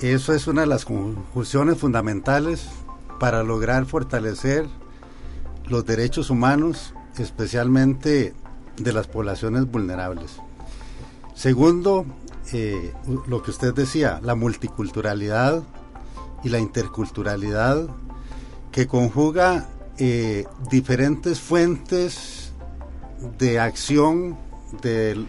[0.00, 2.66] Eso es una de las conjunciones fundamentales
[3.20, 4.66] para lograr fortalecer
[5.68, 8.34] los derechos humanos, especialmente
[8.78, 10.38] de las poblaciones vulnerables.
[11.34, 12.06] Segundo,
[12.52, 12.92] eh,
[13.28, 15.62] lo que usted decía, la multiculturalidad
[16.42, 17.88] y la interculturalidad
[18.72, 22.52] que conjuga eh, diferentes fuentes
[23.38, 24.38] de acción
[24.82, 25.26] de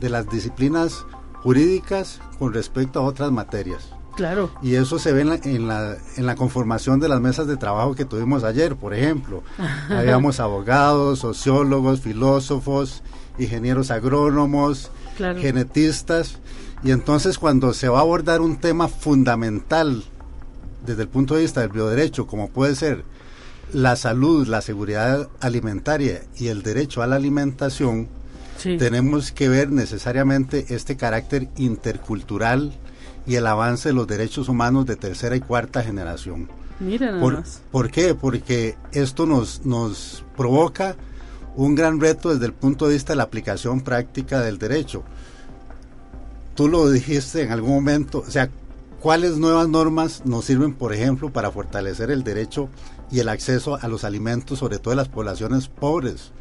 [0.00, 1.04] las disciplinas
[1.42, 3.90] jurídicas con respecto a otras materias.
[4.16, 4.50] Claro.
[4.62, 8.04] Y eso se ve en la, en la, conformación de las mesas de trabajo que
[8.04, 9.42] tuvimos ayer, por ejemplo.
[9.88, 13.02] Habíamos abogados, sociólogos, filósofos,
[13.38, 16.38] ingenieros agrónomos, genetistas.
[16.84, 20.04] Y entonces cuando se va a abordar un tema fundamental
[20.84, 23.04] desde el punto de vista del bioderecho, como puede ser
[23.72, 28.08] la salud, la seguridad alimentaria y el derecho a la alimentación,
[28.62, 32.72] tenemos que ver necesariamente este carácter intercultural,
[33.26, 36.48] y el avance de los derechos humanos de tercera y cuarta generación.
[36.80, 38.14] Miren por, ¿Por qué?
[38.14, 40.96] Porque esto nos, nos provoca
[41.54, 45.02] un gran reto desde el punto de vista de la aplicación práctica del derecho.
[46.54, 48.50] Tú lo dijiste en algún momento, o sea,
[49.00, 52.68] ¿cuáles nuevas normas nos sirven, por ejemplo, para fortalecer el derecho
[53.10, 56.32] y el acceso a los alimentos, sobre todo en las poblaciones pobres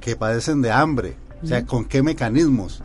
[0.00, 1.16] que padecen de hambre?
[1.42, 2.82] O sea, ¿con qué mecanismos?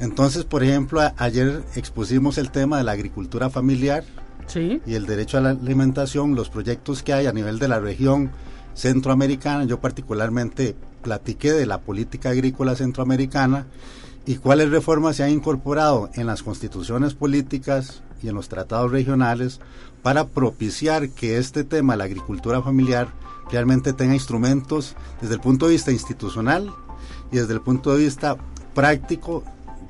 [0.00, 4.04] Entonces, por ejemplo, ayer expusimos el tema de la agricultura familiar
[4.54, 8.30] y el derecho a la alimentación, los proyectos que hay a nivel de la región
[8.74, 9.64] centroamericana.
[9.64, 13.66] Yo particularmente platiqué de la política agrícola centroamericana
[14.26, 19.60] y cuáles reformas se han incorporado en las constituciones políticas y en los tratados regionales
[20.02, 23.08] para propiciar que este tema, la agricultura familiar,
[23.50, 26.72] realmente tenga instrumentos desde el punto de vista institucional
[27.30, 28.36] y desde el punto de vista
[28.74, 29.44] práctico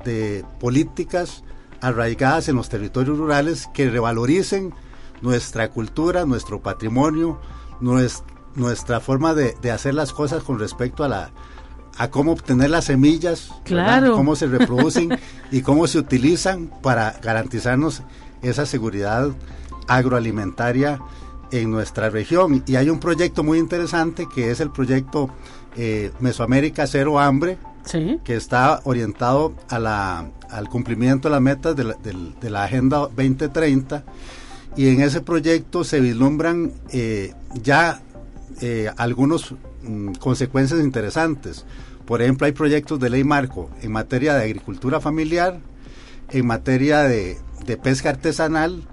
[0.05, 1.43] de políticas
[1.81, 4.73] arraigadas en los territorios rurales que revaloricen
[5.21, 7.39] nuestra cultura, nuestro patrimonio,
[7.81, 11.31] nuestra, forma de, hacer las cosas con respecto a la
[11.97, 13.51] a cómo obtener las semillas,
[14.13, 15.17] cómo se reproducen
[15.51, 18.01] y cómo se utilizan para garantizarnos
[18.41, 19.29] esa seguridad
[19.87, 20.99] agroalimentaria
[21.51, 22.63] en nuestra región.
[22.67, 25.29] Y hay un proyecto muy interesante que es el proyecto
[25.77, 27.57] eh, Mesoamérica Cero Hambre,
[28.23, 32.97] que está orientado a la, al cumplimiento de las metas de la, de, la, Agenda
[33.15, 34.03] 2030
[34.75, 38.01] y en ese proyecto se vislumbran eh, ya
[38.61, 41.65] eh, algunas mm, consecuencias interesantes.
[42.05, 45.59] Por ejemplo, hay proyectos de ley marco en materia de agricultura familiar,
[46.29, 48.83] en materia de, de pesca artesanal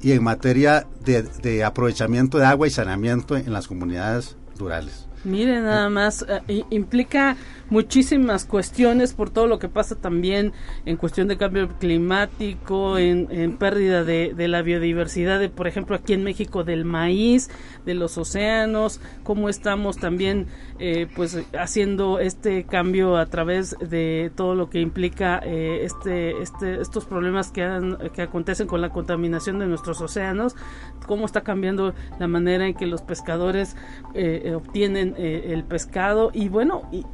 [0.00, 5.06] y en materia de, de aprovechamiento de agua y saneamiento en las comunidades rurales.
[5.24, 7.36] Mire, nada más, eh, implica
[7.70, 10.52] muchísimas cuestiones por todo lo que pasa también
[10.84, 16.24] en cuestión de cambio climático, en, pérdida de, la biodiversidad, de, por ejemplo, aquí en
[16.24, 17.48] México del maíz,
[17.86, 24.54] de los océanos, cómo estamos también eh, pues haciendo este cambio a través de todo
[24.54, 29.66] lo que implica eh, este, este, estos problemas que, que acontecen con la contaminación de
[29.66, 30.56] nuestros océanos,
[31.06, 33.76] cómo está cambiando la manera en que los pescadores
[34.14, 36.30] eh, obtienen el pescado.
[36.32, 37.04] Y bueno, y,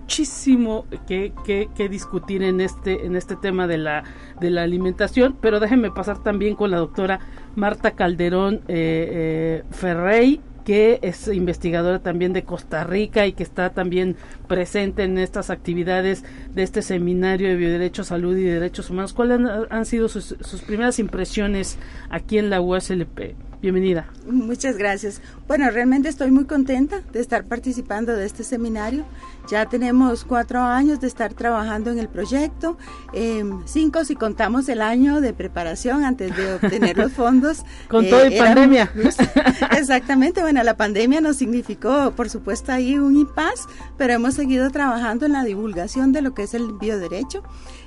[0.00, 4.04] muchísimo que, que, discutir en este, en este tema de la,
[4.40, 7.20] de la alimentación, pero déjenme pasar también con la doctora
[7.54, 10.40] Marta Calderón eh, eh, Ferrey.
[10.64, 16.22] que es investigadora también de Costa Rica y que está también presente en estas actividades
[16.54, 19.12] de este seminario de bioderechos, salud y derechos humanos.
[19.14, 21.78] ¿Cuáles han, sido sus, sus primeras impresiones
[22.10, 23.49] aquí en la USLP?
[23.62, 24.06] Bienvenida.
[24.26, 25.20] Muchas gracias.
[25.46, 29.04] Bueno, realmente estoy muy contenta de estar participando de este seminario.
[29.50, 32.78] Ya tenemos cuatro años de estar trabajando en el proyecto,
[33.12, 37.64] em, cinco si contamos el año de preparación antes de obtener los fondos.
[37.88, 38.92] Con todo y eh, pandemia.
[39.76, 43.66] Exactamente, bueno, la pandemia nos significó, por supuesto, ahí un impas,
[43.98, 47.42] pero hemos seguido trabajando en la divulgación de lo que es el bioderecho.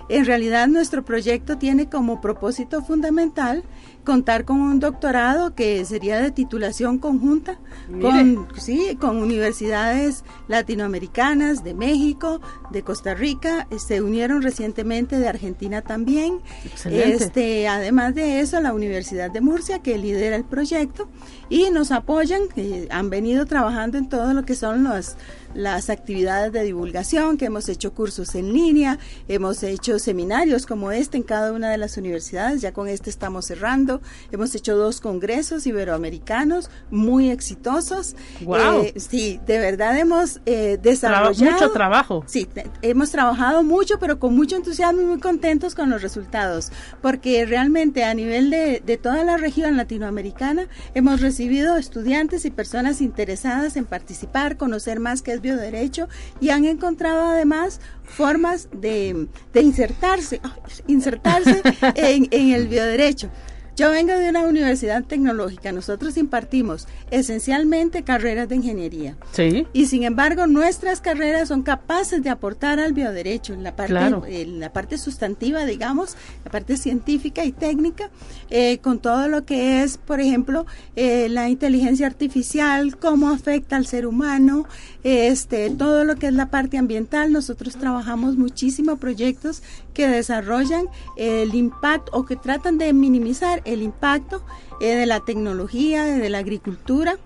[0.09, 3.63] En realidad nuestro proyecto tiene como propósito fundamental
[4.03, 7.57] contar con un doctorado que sería de titulación conjunta
[8.01, 15.81] con, sí, con universidades latinoamericanas, de México, de Costa Rica, se unieron recientemente de Argentina
[15.81, 16.39] también.
[16.85, 21.09] Este, además de eso, la Universidad de Murcia, que lidera el proyecto,
[21.49, 22.43] y nos apoyan,
[22.89, 25.15] han venido trabajando en todo lo que son los
[25.53, 31.17] las actividades de divulgación, que hemos hecho cursos en línea, hemos hecho seminarios como este
[31.17, 33.92] en cada una de las universidades, ya con este estamos cerrando,
[34.31, 38.15] hemos hecho dos congresos iberoamericanos muy exitosos.
[38.41, 38.83] Wow.
[38.83, 41.51] Eh, sí, de verdad hemos eh, desarrollado...
[41.51, 42.23] mucho trabajo.
[42.27, 42.47] Sí,
[42.81, 48.03] hemos trabajado mucho, pero con mucho entusiasmo y muy contentos con los resultados, porque realmente
[48.03, 53.85] a nivel de, de toda la región latinoamericana hemos recibido estudiantes y personas interesadas en
[53.85, 56.07] participar, conocer más qué es bioderecho
[56.39, 60.41] y han encontrado además formas de, de insertarse,
[60.87, 61.61] insertarse
[61.95, 63.29] en, en el bioderecho.
[63.75, 65.71] Yo vengo de una universidad tecnológica.
[65.71, 69.17] Nosotros impartimos esencialmente carreras de ingeniería.
[69.31, 69.65] Sí.
[69.73, 74.59] Y sin embargo, nuestras carreras son capaces de aportar al bioderecho en la parte, en
[74.59, 78.11] la parte sustantiva, digamos, la parte científica y técnica,
[78.51, 83.87] eh, con todo lo que es, por ejemplo, eh, la inteligencia artificial, cómo afecta al
[83.87, 84.67] ser humano,
[85.03, 87.31] este, todo lo que es la parte ambiental.
[87.31, 94.43] Nosotros trabajamos muchísimo proyectos que desarrollan el impacto o que tratan de minimizar el impacto
[94.81, 97.17] eh, de la tecnología, de la agricultura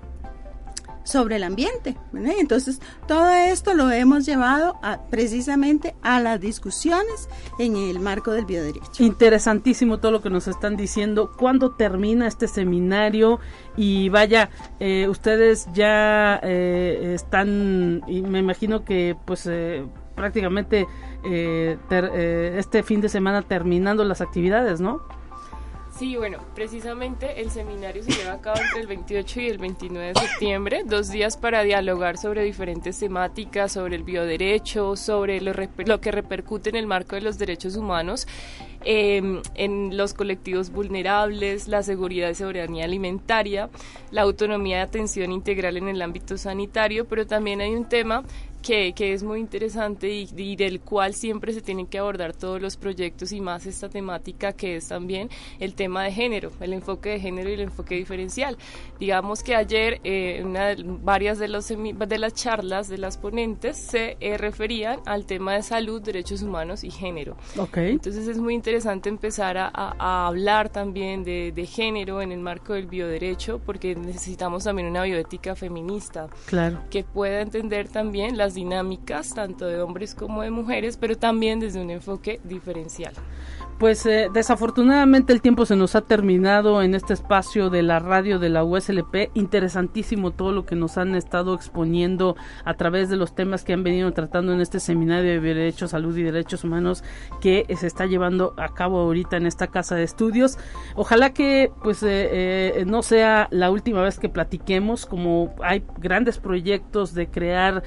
[1.07, 1.95] sobre el ambiente.
[2.13, 4.77] Entonces, todo esto lo hemos llevado
[5.09, 9.03] precisamente a las discusiones en el marco del bioderecho.
[9.03, 11.31] Interesantísimo todo lo que nos están diciendo.
[11.37, 13.39] ¿Cuándo termina este seminario?
[13.77, 14.49] Y vaya,
[14.81, 19.49] eh, ustedes ya eh, están, y me imagino que pues
[20.17, 20.87] prácticamente
[21.23, 25.01] este fin de semana terminando las actividades, ¿no?
[25.97, 30.13] Sí, bueno, precisamente el seminario se lleva a cabo entre el 28 y el 29
[30.13, 35.53] de septiembre, dos días para dialogar sobre diferentes temáticas, sobre el bioderecho, sobre lo,
[35.85, 38.27] lo que repercute en el marco de los derechos humanos
[38.85, 43.71] em, en los colectivos vulnerables, la seguridad y soberanía alimentaria,
[44.11, 48.23] la autonomía de atención integral en el ámbito sanitario, pero también hay un tema
[48.61, 52.77] que, que es muy interesante y, del cual siempre se tienen que abordar todos los
[52.77, 57.19] proyectos y más esta temática que es también el tema de género, el enfoque de
[57.19, 58.57] género y el enfoque diferencial.
[58.99, 64.17] Digamos que ayer eh, una, varias de, los, de las charlas de las ponentes se
[64.19, 67.37] eh, referían al tema de salud, derechos humanos y género.
[67.57, 67.91] Okay.
[67.91, 72.73] Entonces es muy interesante empezar a, a, hablar también de, de, género en el marco
[72.73, 76.79] del bioderecho porque necesitamos también una bioética feminista claro.
[76.89, 81.89] que pueda entender también dinámicas, tanto de hombres como de mujeres, pero también desde un
[81.89, 83.13] enfoque diferencial.
[83.77, 88.39] Pues eh, desafortunadamente el tiempo se nos ha terminado en este espacio de la radio
[88.39, 89.29] de la USLP.
[89.35, 92.35] Interesantísimo todo lo que nos han estado exponiendo
[92.65, 96.17] a través de los temas que han venido tratando en este seminario de Derechos, Salud
[96.17, 97.03] y Derechos Humanos
[97.39, 100.57] que se está llevando a cabo ahorita en esta casa de estudios.
[100.95, 106.39] Ojalá que pues eh, eh, no sea la última vez que platiquemos, como hay grandes
[106.39, 107.83] proyectos de crear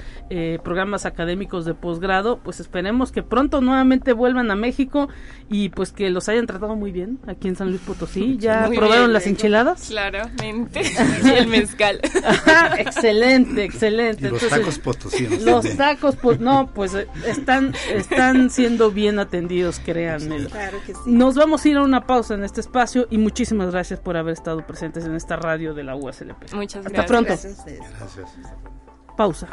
[0.63, 5.09] programas académicos de posgrado, pues esperemos que pronto nuevamente vuelvan a México
[5.49, 8.37] y pues que los hayan tratado muy bien aquí en San Luis Potosí.
[8.39, 9.89] ¿Ya probaron las enchiladas?
[9.89, 10.83] Claramente.
[11.25, 12.01] y el mezcal.
[12.79, 14.31] excelente, excelente.
[14.31, 15.43] los tacos potosinos.
[15.43, 20.47] Los tacos, pues no, pues eh, están, están siendo bien atendidos, créanme.
[20.47, 21.01] Claro que sí.
[21.07, 24.35] Nos vamos a ir a una pausa en este espacio y muchísimas gracias por haber
[24.35, 26.53] estado presentes en esta radio de la USLP.
[26.53, 26.87] Muchas gracias.
[26.87, 27.29] Hasta pronto.
[27.29, 27.65] Gracias.
[29.17, 29.49] Pausa.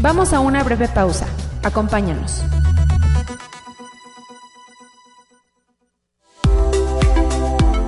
[0.00, 1.26] Vamos a una breve pausa.
[1.64, 2.44] Acompáñanos.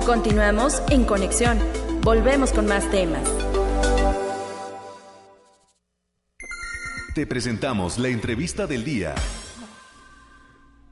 [0.05, 1.57] Continuamos en conexión.
[2.01, 3.23] Volvemos con más temas.
[7.15, 9.15] Te presentamos la entrevista del día.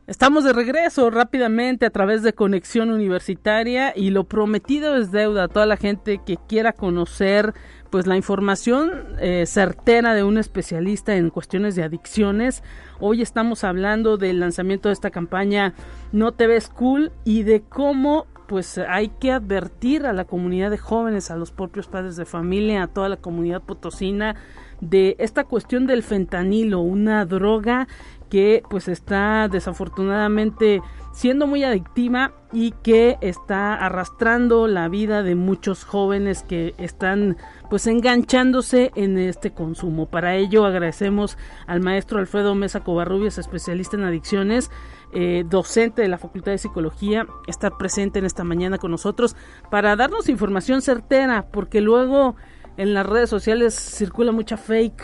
[0.09, 5.47] Estamos de regreso rápidamente a través de Conexión Universitaria y lo prometido es deuda a
[5.47, 7.53] toda la gente que quiera conocer
[7.91, 8.89] pues la información
[9.19, 12.63] eh, certera de un especialista en cuestiones de adicciones.
[12.99, 15.75] Hoy estamos hablando del lanzamiento de esta campaña
[16.11, 20.79] No te ves cool y de cómo pues hay que advertir a la comunidad de
[20.79, 24.35] jóvenes, a los propios padres de familia, a toda la comunidad potosina
[24.81, 27.87] de esta cuestión del fentanilo, una droga
[28.29, 35.83] que pues está desafortunadamente siendo muy adictiva y que está arrastrando la vida de muchos
[35.83, 37.37] jóvenes que están
[37.69, 40.05] pues enganchándose en este consumo.
[40.07, 44.71] Para ello agradecemos al maestro Alfredo Mesa Covarrubias, especialista en adicciones,
[45.11, 49.35] eh, docente de la Facultad de Psicología, estar presente en esta mañana con nosotros
[49.69, 52.35] para darnos información certera, porque luego
[52.77, 55.03] en las redes sociales circula mucha fake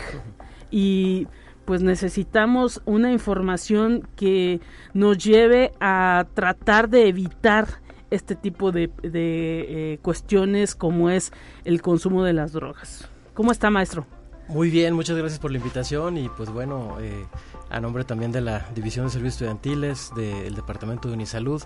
[0.70, 1.26] y
[1.66, 4.60] pues necesitamos una información que
[4.94, 7.66] nos lleve a tratar de evitar
[8.10, 11.32] este tipo de, eh, cuestiones como es
[11.64, 13.08] el consumo de las drogas.
[13.34, 14.06] ¿Cómo está, maestro?
[14.48, 17.26] Muy bien, muchas gracias por la invitación y pues bueno, eh,
[17.68, 21.62] a nombre también de la División de Servicios Estudiantiles, del Departamento de Unisalud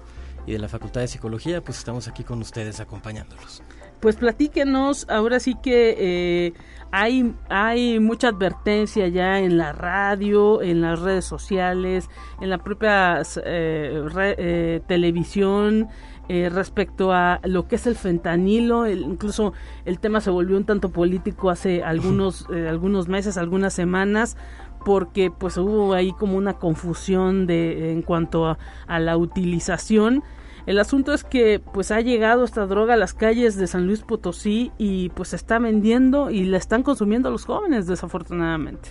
[0.46, 3.62] y de la Facultad de Psicología, pues estamos aquí con ustedes acompañándolos.
[4.00, 6.52] Pues platíquenos, ahora sí que eh,
[6.92, 12.08] hay, hay mucha advertencia ya en la radio, en las redes sociales,
[12.40, 15.88] en la propia eh, eh, televisión,
[16.28, 19.52] eh, respecto a lo que es el fentanilo, incluso
[19.84, 24.36] el tema se volvió un tanto político hace algunos, algunos meses, algunas semanas,
[24.84, 30.24] porque pues hubo ahí como una confusión de en cuanto a, a la utilización
[30.66, 34.02] el asunto es que pues ha llegado esta droga a las calles de San Luis
[34.02, 38.90] Potosí y pues se está vendiendo y la están consumiendo los jóvenes desafortunadamente.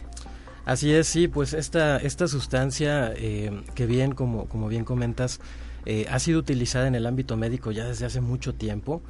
[0.66, 5.40] Así es, sí, pues esta, esta sustancia eh, que bien, como, como bien comentas,
[5.86, 9.02] eh, ha sido utilizada en el ámbito médico ya desde hace mucho tiempo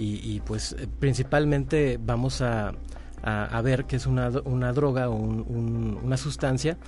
[0.00, 2.72] y, pues principalmente vamos a,
[3.20, 6.78] a, ver que es una, una droga o una sustancia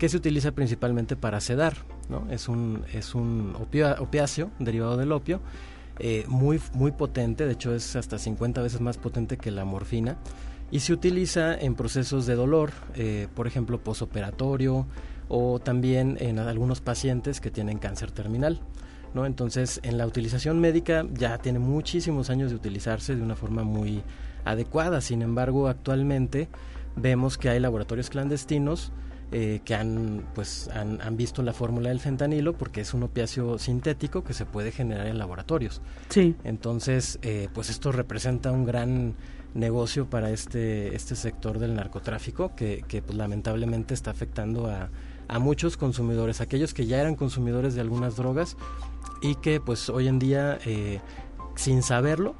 [0.00, 1.74] que se utiliza principalmente para sedar.
[2.08, 2.26] ¿no?
[2.30, 5.42] Es un, es un opiáceo derivado del opio,
[5.98, 10.16] eh, muy, muy potente, de hecho es hasta 50 veces más potente que la morfina,
[10.70, 14.86] y se utiliza en procesos de dolor, eh, por ejemplo, posoperatorio
[15.28, 18.58] o también en algunos pacientes que tienen cáncer terminal.
[19.12, 19.26] ¿no?
[19.26, 24.02] Entonces, en la utilización médica ya tiene muchísimos años de utilizarse de una forma muy
[24.46, 25.02] adecuada.
[25.02, 26.48] Sin embargo, actualmente
[26.96, 28.92] vemos que hay laboratorios clandestinos
[29.32, 34.24] eh, que han, pues, han, visto la fórmula del fentanilo porque es un opiáceo sintético
[34.24, 35.80] que se puede generar en laboratorios.
[36.08, 36.34] Sí.
[36.44, 39.14] Entonces, eh, pues esto representa un gran
[39.54, 44.90] negocio para este, este sector del narcotráfico que, que pues, lamentablemente está afectando a,
[45.30, 48.56] a muchos consumidores, aquellos que ya eran consumidores de algunas drogas
[49.22, 51.00] y que pues hoy en día eh,
[51.54, 52.34] sin saberlo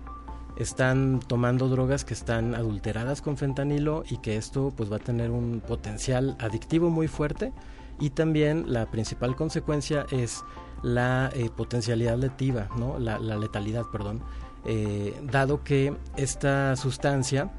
[0.62, 5.30] están tomando drogas que están adulteradas con fentanilo y que esto pues va a tener
[5.30, 7.52] un potencial adictivo muy fuerte
[7.98, 10.44] y también la principal consecuencia es
[10.82, 12.98] la eh, potencialidad letiva, ¿no?
[12.98, 14.22] la, letalidad, perdón,
[14.64, 17.50] eh, dado que esta sustancia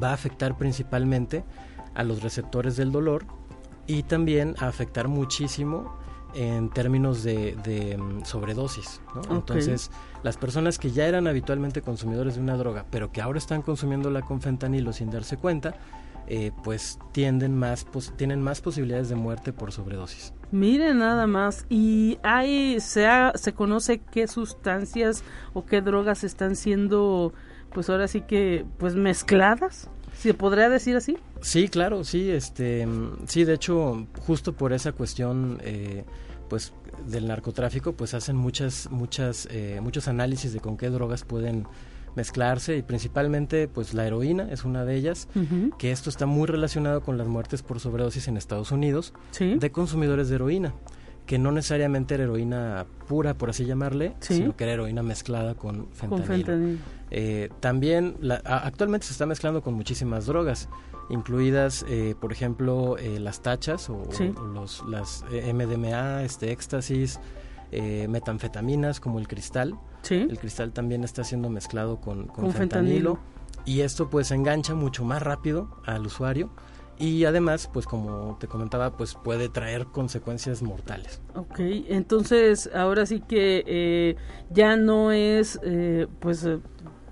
[0.00, 1.44] va a afectar principalmente
[1.94, 3.26] a los receptores del dolor
[3.86, 5.96] y también a afectar muchísimo
[6.34, 9.00] en términos de, mm, sobredosis.
[9.30, 9.90] Entonces,
[10.22, 14.22] las personas que ya eran habitualmente consumidores de una droga, pero que ahora están consumiéndola
[14.22, 15.74] con fentanilo sin darse cuenta,
[16.26, 20.34] eh, pues tienden más, tienen más posibilidades de muerte por sobredosis.
[20.50, 27.32] Miren nada más, y hay, se, se conoce qué sustancias o qué drogas están siendo,
[27.72, 29.88] pues ahora sí que, pues mezcladas.
[30.18, 31.16] ¿Se podría decir así?
[31.40, 32.86] Sí, claro, sí, este,
[33.26, 36.04] sí, de hecho, justo por esa cuestión, eh,
[36.48, 36.72] pues,
[37.06, 41.66] del narcotráfico, pues hacen muchas, muchas, eh, muchos análisis de con qué drogas pueden
[42.16, 45.28] mezclarse y principalmente, pues, la heroína es una de ellas,
[45.78, 50.28] que esto está muy relacionado con las muertes por sobredosis en Estados Unidos de consumidores
[50.28, 50.74] de heroína
[51.28, 55.86] que no necesariamente era heroína pura, por así llamarle, sino que era heroína mezclada con
[55.92, 56.78] fentanilo.
[57.10, 60.70] Eh, también actualmente se está mezclando con muchísimas drogas,
[61.10, 64.04] incluidas, eh, por ejemplo, eh, las tachas o,
[64.54, 67.20] los, las MDMA, este, éxtasis,
[67.70, 69.78] metanfetaminas como el cristal.
[70.08, 73.18] El cristal también está siendo mezclado con, con, fentanilo.
[73.66, 76.48] Y esto pues engancha mucho más rápido al usuario
[76.98, 81.20] y además, pues como te comentaba, pues puede traer consecuencias mortales.
[81.34, 84.16] Ok, entonces ahora sí que eh,
[84.50, 86.58] ya no es, eh, pues, eh,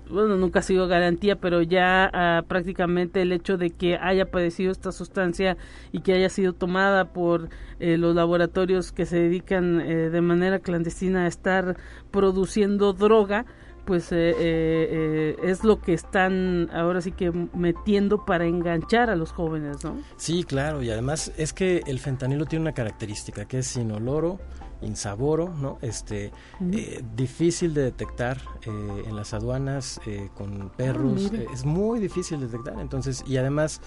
[0.09, 4.71] bueno, nunca ha sido garantía, pero ya ah, prácticamente el hecho de que haya padecido
[4.71, 5.57] esta sustancia
[5.91, 10.59] y que haya sido tomada por eh, los laboratorios que se dedican eh, de manera
[10.59, 11.77] clandestina a estar
[12.11, 13.45] produciendo droga,
[13.87, 19.83] pues eh, es lo que están ahora sí que metiendo para enganchar a los jóvenes,
[19.83, 19.97] ¿no?
[20.17, 24.39] Sí, claro, y además es que el fentanilo tiene una característica que es inoloro,
[24.81, 25.77] insaboro, ¿no?
[25.81, 26.31] Este,
[26.71, 32.39] eh, difícil de detectar eh, en las aduanas eh, con perros, ah, es muy difícil
[32.39, 33.81] de detectar, entonces, y además,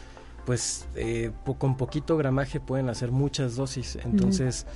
[0.47, 0.89] pues
[1.59, 4.67] con poquito gramaje pueden hacer muchas dosis, entonces...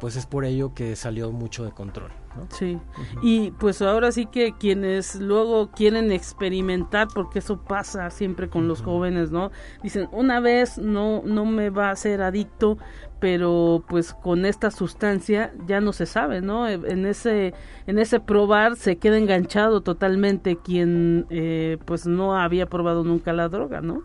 [0.00, 2.12] pues es por ello que salió mucho de control.
[2.50, 2.78] Sí,
[3.22, 8.82] y pues ahora sí que quienes luego quieren experimentar, porque eso pasa siempre con los
[8.82, 9.50] jóvenes, ¿no?
[9.82, 12.78] Dicen, una vez no, no me va a ser adicto,
[13.20, 16.68] pero pues con esta sustancia ya no se sabe, ¿no?
[16.68, 17.54] E, en ese,
[17.86, 23.48] en ese probar se queda enganchado totalmente quien eh, pues no había probado nunca la
[23.48, 24.02] droga, ¿no?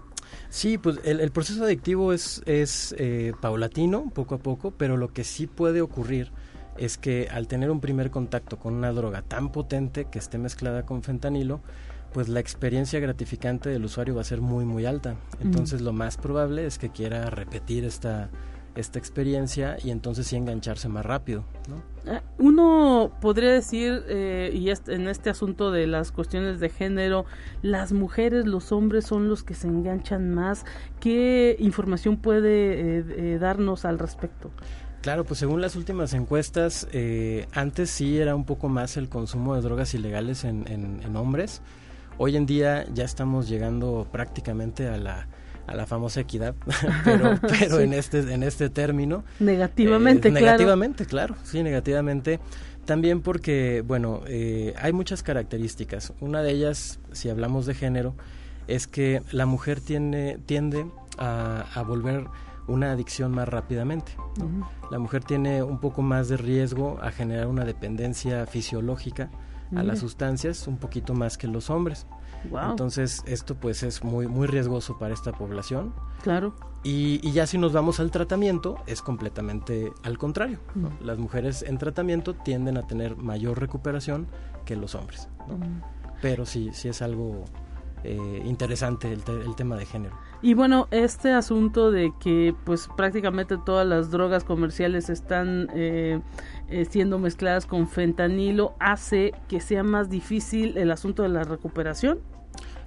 [0.49, 5.23] Sí, pues el, proceso adictivo es, es eh, paulatino, poco a poco, pero lo que
[5.23, 6.31] sí puede ocurrir
[6.77, 10.85] es que al tener un primer contacto con una droga tan potente que esté mezclada
[10.85, 11.61] con fentanilo,
[12.13, 15.15] pues la experiencia gratificante del usuario va a ser muy muy alta.
[15.39, 18.29] Entonces lo más probable es que quiera repetir esta
[18.79, 21.45] esta experiencia y entonces sí engancharse más rápido.
[21.67, 21.83] ¿no?
[22.11, 27.25] Ah, uno podría decir, eh, y en este asunto de las cuestiones de género,
[27.61, 30.65] las mujeres, los hombres son los que se enganchan más.
[30.99, 34.51] ¿Qué información puede eh, eh, darnos al respecto?
[35.01, 36.85] Claro, pues según las últimas encuestas,
[37.53, 41.61] antes sí era un poco más el consumo de drogas ilegales en, en hombres.
[42.17, 45.29] Hoy en día ya estamos llegando prácticamente a la
[45.69, 46.55] a la famosa equidad,
[47.03, 51.35] pero, pero en este en este término negativamente, eh, negativamente, claro.
[51.43, 52.39] sí, negativamente.
[52.85, 56.11] También porque, bueno, eh, hay muchas características.
[56.21, 58.15] Una de ellas, si hablamos de género,
[58.65, 60.87] es que la mujer tiene, tiende
[61.19, 62.25] a, volver
[62.67, 64.13] una adicción más rápidamente.
[64.89, 69.29] La mujer tiene un poco más de riesgo a generar una dependencia fisiológica
[69.75, 72.07] a las sustancias, un poquito más que los hombres.
[72.43, 75.93] Entonces, esto pues es muy, muy riesgoso para esta población.
[76.23, 76.55] Claro.
[76.83, 80.59] Y, y ya si nos vamos al tratamiento, es completamente al contrario.
[81.01, 84.27] Las mujeres en tratamiento tienden a tener mayor recuperación
[84.65, 85.27] que los hombres.
[86.21, 87.45] Pero sí, sí es algo
[88.03, 90.17] eh, interesante el, el, tema de género.
[90.41, 96.21] Y bueno, este asunto de que pues prácticamente todas las drogas comerciales están eh,
[96.69, 102.19] eh, siendo mezcladas con fentanilo hace que sea más difícil el asunto de la recuperación.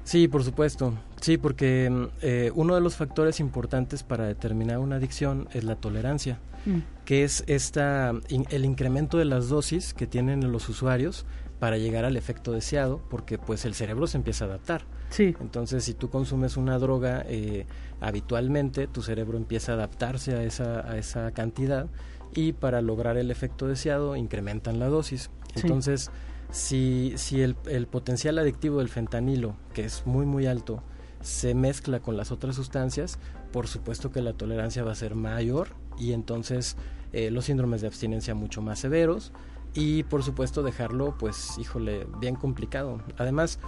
[0.05, 0.95] Sí, por supuesto.
[1.21, 6.39] Sí, porque mm, uno de los factores importantes para determinar una adicción es la tolerancia,
[6.67, 7.05] mm.
[7.05, 8.13] que es esta,
[8.51, 11.27] el incremento de las dosis que tienen los usuarios
[11.63, 14.83] para llegar al efecto deseado, porque pues el cerebro se empieza a adaptar.
[15.11, 15.37] Sí.
[15.41, 17.67] Entonces, si tú consumes una droga eh,
[18.01, 21.87] habitualmente, tu cerebro empieza a adaptarse a esa, a esa cantidad
[22.35, 25.31] y para lograr el efecto deseado incrementan la dosis.
[25.55, 26.11] Entonces,
[26.51, 30.83] si, si el, el, potencial adictivo del fentanilo, que es muy muy alto,
[31.21, 33.21] se mezcla con las otras sustancias,
[33.53, 35.69] por supuesto que la tolerancia va a ser mayor
[35.99, 36.77] y entonces
[37.13, 39.33] eh, los síndromes de abstinencia mucho más severos,
[39.75, 43.01] y por supuesto dejarlo pues híjole bien complicado.
[43.19, 43.59] Además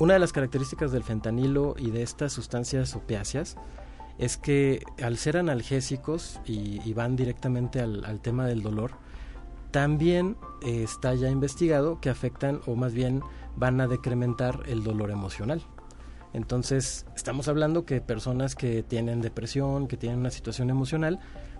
[0.00, 3.56] una de las características del fentanilo y de estas sustancias opiáceas
[4.18, 8.92] es que al ser analgésicos y, van directamente al, tema del dolor
[9.70, 13.22] también eh, está ya investigado que afectan o más bien
[13.56, 15.62] van a decrementar el dolor emocional.
[16.32, 21.18] Entonces estamos hablando que personas que tienen depresión que tienen una situación emocional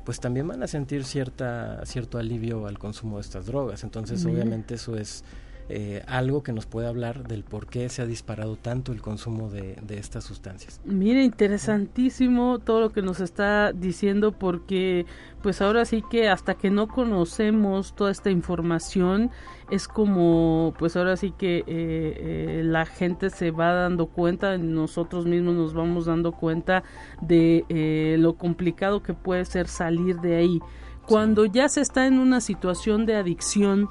[0.08, 3.84] pues también van a sentir cierta, cierto alivio al consumo de estas drogas.
[3.84, 5.22] Entonces, obviamente eso es
[5.70, 9.50] eh, algo que nos puede hablar del por qué se ha disparado tanto el consumo
[9.50, 10.80] de, estas sustancias.
[10.84, 15.04] Mire, interesantísimo todo lo que nos está diciendo porque
[15.42, 19.30] pues ahora sí que hasta que no conocemos toda esta información
[19.70, 25.26] es como pues ahora sí que eh, eh, la gente se va dando cuenta, nosotros
[25.26, 26.82] mismos nos vamos dando cuenta
[27.20, 30.60] de lo complicado que puede ser salir de ahí.
[31.06, 33.88] Cuando ya se está en una situación de adicción,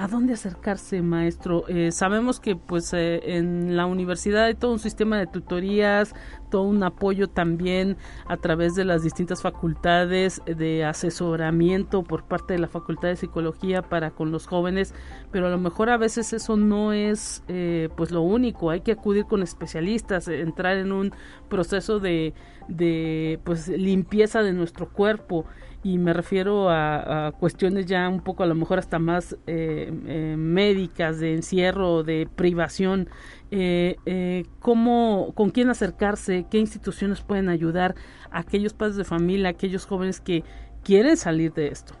[0.00, 1.68] ¿A dónde acercarse, maestro?
[1.68, 6.14] Eh, sabemos que pues eh, en la universidad hay todo un sistema de tutorías
[6.50, 7.96] todo un apoyo también
[8.26, 13.82] a través de las distintas facultades de asesoramiento por parte de la Facultad de Psicología
[13.82, 14.92] para con los jóvenes,
[15.30, 18.92] pero a lo mejor a veces eso no es eh, pues lo único, hay que
[18.92, 21.12] acudir con especialistas, entrar en un
[21.48, 22.34] proceso de,
[22.68, 25.46] de pues limpieza de nuestro cuerpo
[25.82, 30.34] y me refiero a, cuestiones ya un poco a lo mejor hasta más eh, eh,
[30.36, 33.08] médicas de encierro de privación
[33.50, 37.94] eh, eh, cómo con quién acercarse qué instituciones pueden ayudar
[38.30, 40.44] a aquellos padres de familia aquellos jóvenes que
[40.84, 41.94] quieren salir de esto.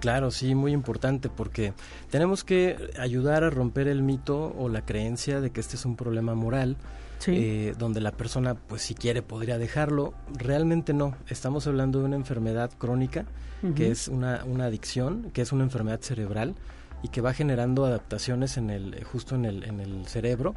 [0.00, 1.72] Claro, sí, muy importante porque
[2.10, 5.96] tenemos que ayudar a romper el mito o la creencia de que este es un
[5.96, 6.76] problema moral
[7.26, 10.14] eh, donde la persona, pues si quiere, podría dejarlo.
[10.36, 11.16] Realmente no.
[11.28, 13.26] Estamos hablando de una enfermedad crónica,
[13.74, 16.54] que es una, una adicción, que es una enfermedad cerebral
[17.02, 20.54] y que va generando adaptaciones en el, justo en el, en el cerebro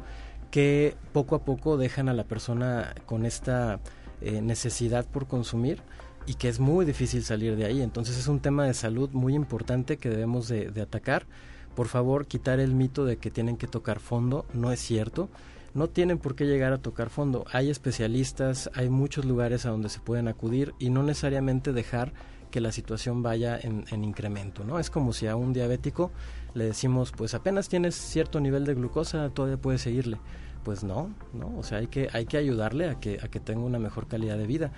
[0.50, 3.80] que poco a poco dejan a la persona con esta
[4.20, 5.82] eh, necesidad por consumir
[6.26, 7.82] y que es muy difícil salir de ahí.
[7.82, 11.26] Entonces es un tema de salud muy importante que debemos de, de atacar.
[11.74, 15.28] Por favor, quitar el mito de que tienen que tocar fondo, no es cierto
[15.74, 17.44] no tienen por qué llegar a tocar fondo.
[17.52, 22.12] Hay especialistas, hay muchos lugares a donde se pueden acudir y no necesariamente dejar
[22.50, 24.78] que la situación vaya en, incremento, ¿no?
[24.78, 26.10] Es como si a un diabético
[26.54, 30.18] le decimos, pues apenas tienes cierto nivel de glucosa, todavía puedes seguirle.
[30.64, 33.62] Pues no, no, o sea, hay que, hay que ayudarle a que, a que tenga
[33.62, 34.72] una mejor calidad de vida.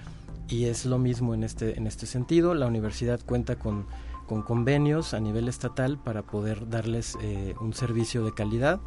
[0.49, 2.55] Y es lo mismo en este, en este sentido.
[2.55, 3.87] La universidad cuenta con,
[4.27, 8.81] con convenios a nivel estatal para poder darles eh, un servicio de calidad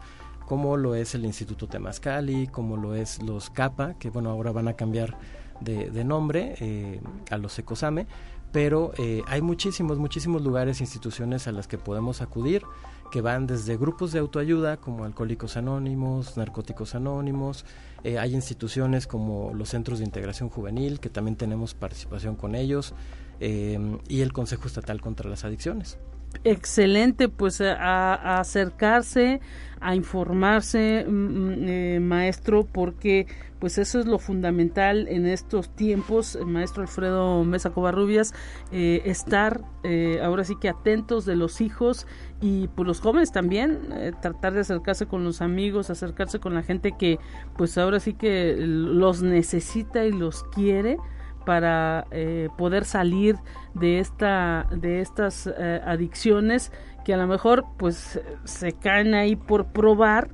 [0.46, 4.68] como lo es el Instituto Temascali, como lo es los CAPA, que bueno, ahora van
[4.68, 5.18] a cambiar
[5.62, 8.08] de, nombre eh, a los ECOSAME,
[8.52, 12.64] pero eh, hay muchísimos, muchísimos lugares, instituciones a las que podemos acudir,
[13.12, 17.66] que van desde grupos de autoayuda como Alcohólicos Anónimos, Narcóticos Anónimos,
[18.04, 22.94] eh, hay instituciones como los Centros de Integración Juvenil, que también tenemos participación con ellos,
[23.40, 25.98] y el Consejo Estatal contra las Adicciones
[26.44, 29.42] excelente pues a, acercarse
[29.80, 33.28] a informarse mm, mm, eh, maestro porque
[33.60, 38.34] pues eso es lo fundamental en estos tiempos maestro Alfredo Mesa Covarrubias
[38.72, 42.08] eh, estar eh, ahora sí que atentos de los hijos
[42.42, 43.90] y pues los jóvenes también
[44.22, 47.20] tratar de acercarse con los amigos acercarse con la gente que
[47.58, 50.98] pues ahora sí que los necesita y los quiere
[51.46, 53.38] para eh, poder salir
[53.74, 56.72] de esta de estas eh, adicciones
[57.06, 60.30] que a lo mejor pues se caen ahí por probar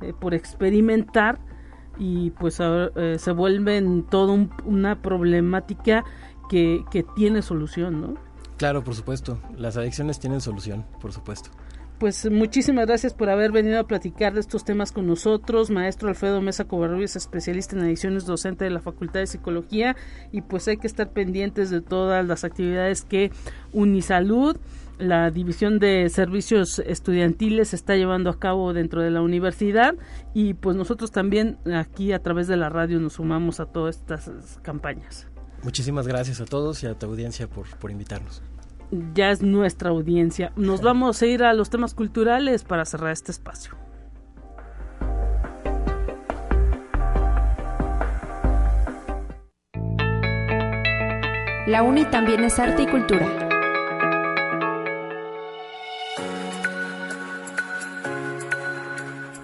[0.00, 1.38] eh, por experimentar
[1.98, 6.04] y pues se vuelven todo una problemática
[6.48, 8.14] que, que tiene solución no
[8.56, 9.38] claro por supuesto.
[9.56, 11.50] Las adicciones tienen solución por supuesto
[12.00, 15.68] pues muchísimas gracias por haber venido a platicar de estos temas con nosotros.
[15.68, 19.94] Maestro Alfredo Mesa Covarrubias, especialista en adicciones, docente de la Facultad de Psicología.
[20.32, 23.30] Y pues hay que estar pendientes de todas las actividades que
[23.74, 24.56] Unisalud,
[24.98, 29.94] la División de Servicios Estudiantiles, está llevando a cabo dentro de la universidad.
[30.32, 34.58] Y pues nosotros también aquí a través de la radio nos sumamos a todas estas
[34.62, 35.26] campañas.
[35.62, 38.42] Muchísimas gracias a todos y a tu audiencia por, por invitarnos
[39.14, 40.52] ya es nuestra audiencia.
[40.56, 43.76] Nos vamos a ir a los temas culturales para cerrar este espacio.
[51.66, 53.49] La UNI también es arte y cultura.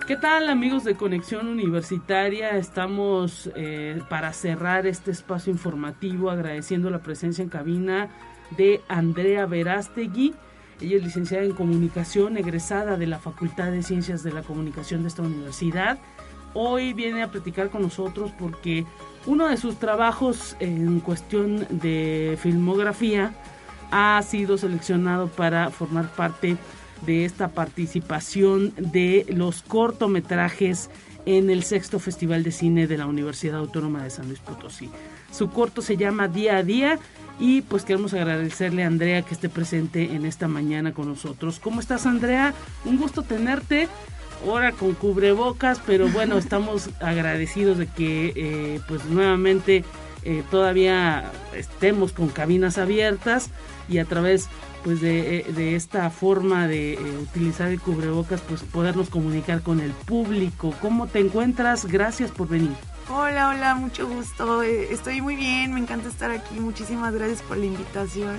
[0.07, 2.57] ¿Qué tal amigos de Conexión Universitaria?
[2.57, 8.09] Estamos eh, para cerrar este espacio informativo agradeciendo la presencia en cabina
[8.57, 10.33] de Andrea Verástegui.
[10.81, 15.09] Ella es licenciada en comunicación, egresada de la Facultad de Ciencias de la Comunicación de
[15.09, 15.99] esta universidad.
[16.55, 18.87] Hoy viene a platicar con nosotros porque
[19.27, 23.35] uno de sus trabajos en cuestión de filmografía
[23.91, 26.57] ha sido seleccionado para formar parte de
[27.07, 30.91] esta participación de los cortometrajes
[31.27, 34.91] en el sexto Festival de Cine de la Universidad Autónoma de San Luis Potosí.
[35.33, 36.99] Su corto se llama Día a Día
[37.39, 41.59] y pues queremos agradecerle a Andrea que esté presente en esta mañana con nosotros.
[41.61, 42.55] ¿Cómo estás Andrea?
[42.85, 43.89] Un gusto tenerte.
[44.47, 49.85] Ahora con cubrebocas, pero bueno, estamos agradecidos de que eh, pues nuevamente
[50.23, 53.51] eh, todavía estemos con cabinas abiertas
[53.89, 54.49] y a través
[54.85, 60.75] pues de, eh, esta forma de utilizar el cubrebocas pues podernos comunicar con el público.
[60.81, 61.87] ¿Cómo te encuentras?
[61.87, 62.73] Gracias por venir.
[63.09, 64.63] Hola, hola, mucho gusto.
[64.63, 66.59] Eh, estoy muy bien, me encanta estar aquí.
[66.59, 68.37] Muchísimas gracias por la invitación.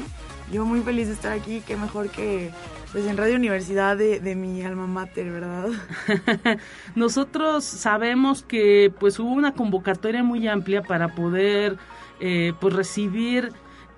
[0.52, 2.52] yo muy feliz de estar aquí, qué mejor que
[2.92, 5.70] pues en Radio Universidad de, de mi alma mater, ¿verdad?
[6.96, 11.78] Nosotros sabemos que pues hubo una convocatoria muy amplia para poder
[12.20, 13.52] eh, pues recibir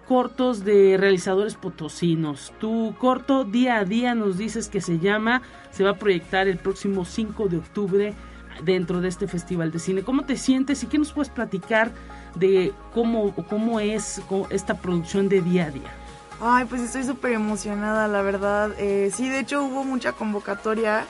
[0.09, 2.51] cortos de realizadores potosinos.
[2.59, 6.57] Tu corto día a día nos dices que se llama, se va a proyectar el
[6.57, 8.13] próximo 5 de octubre
[8.63, 10.01] dentro de este festival de cine.
[10.01, 11.91] ¿Cómo te sientes y qué nos puedes platicar
[12.33, 15.91] de cómo, cómo es esta producción de día a día?
[16.41, 18.71] Ay, pues estoy súper emocionada, la verdad.
[18.79, 21.05] Eh, sí, de hecho hubo mucha convocatoria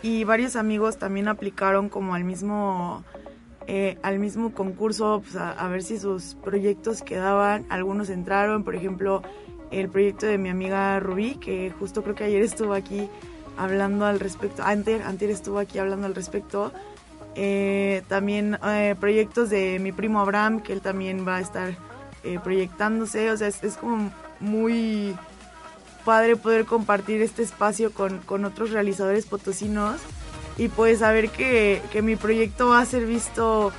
[0.00, 3.04] y varios amigos también aplicaron como al mismo,
[3.68, 7.66] eh, al mismo concurso, pues a, ver si sus proyectos quedaban.
[7.68, 9.22] Algunos entraron, por ejemplo,
[9.70, 13.08] el proyecto de mi amiga Rubí, que justo creo que ayer estuvo aquí
[13.56, 16.72] hablando al respecto, antes, antes estuvo aquí hablando al respecto.
[17.34, 18.58] Eh, también
[18.98, 21.76] proyectos de mi primo Abraham, que él también va a estar
[22.42, 24.10] proyectándose, o sea, es como
[24.40, 25.14] muy
[26.08, 30.00] padre poder compartir este espacio con, otros realizadores potosinos
[30.58, 33.72] y pues saber que, mi proyecto va a ser visto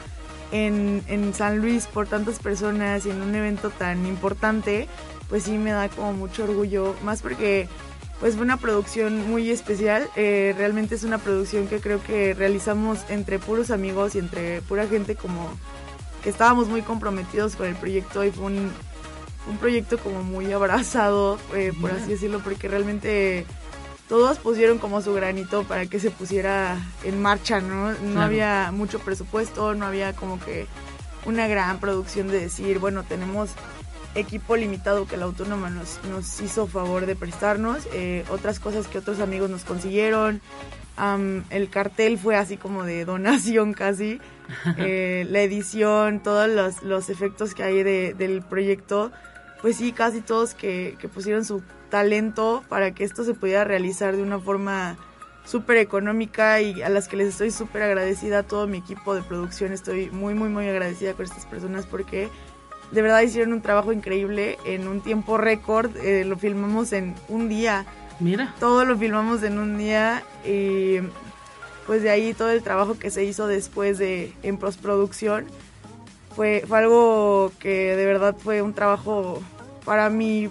[0.51, 4.87] en, en, San Luis por tantas personas y en un evento tan importante,
[5.27, 7.67] pues sí me da como mucho orgullo, más porque
[8.19, 12.99] pues fue una producción muy especial, eh, realmente es una producción que creo que realizamos
[13.09, 15.49] entre puros amigos y entre pura gente como
[16.23, 18.71] que estábamos muy comprometidos con el proyecto y fue un,
[19.49, 23.45] un proyecto como muy abrazado, eh, por así decirlo, porque realmente
[24.09, 27.93] todos pusieron como su granito para que se pusiera en marcha, ¿no?
[27.93, 30.67] No había mucho presupuesto, no había como que
[31.25, 33.51] una gran producción de decir, bueno, tenemos
[34.15, 38.97] equipo limitado que la autónoma nos, nos hizo favor de prestarnos, eh, otras cosas que
[38.97, 40.41] otros amigos nos consiguieron,
[41.49, 44.19] el cartel fue así como de donación casi,
[44.77, 49.11] eh, la edición, todos los, los efectos que hay de, del proyecto
[49.61, 54.23] pues sí, casi todos que, pusieron su talento para que esto se pudiera realizar de
[54.23, 54.97] una forma
[55.45, 59.23] súper económica y a las que les estoy súper agradecida a todo mi equipo de
[59.23, 59.73] producción.
[59.73, 62.29] Estoy muy, muy, muy agradecida con estas personas porque
[62.91, 65.95] de verdad hicieron un trabajo increíble en un tiempo récord.
[65.97, 67.85] Eh, lo filmamos en un día.
[68.19, 68.53] Mira.
[68.59, 70.97] Todo lo filmamos en un día y
[71.87, 75.47] pues de ahí todo el trabajo que se hizo después de en postproducción
[76.35, 79.41] fue, fue algo que de verdad fue un trabajo
[79.83, 80.49] para mí,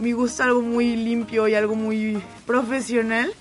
[0.00, 3.32] mi gusto, algo muy limpio y algo muy profesional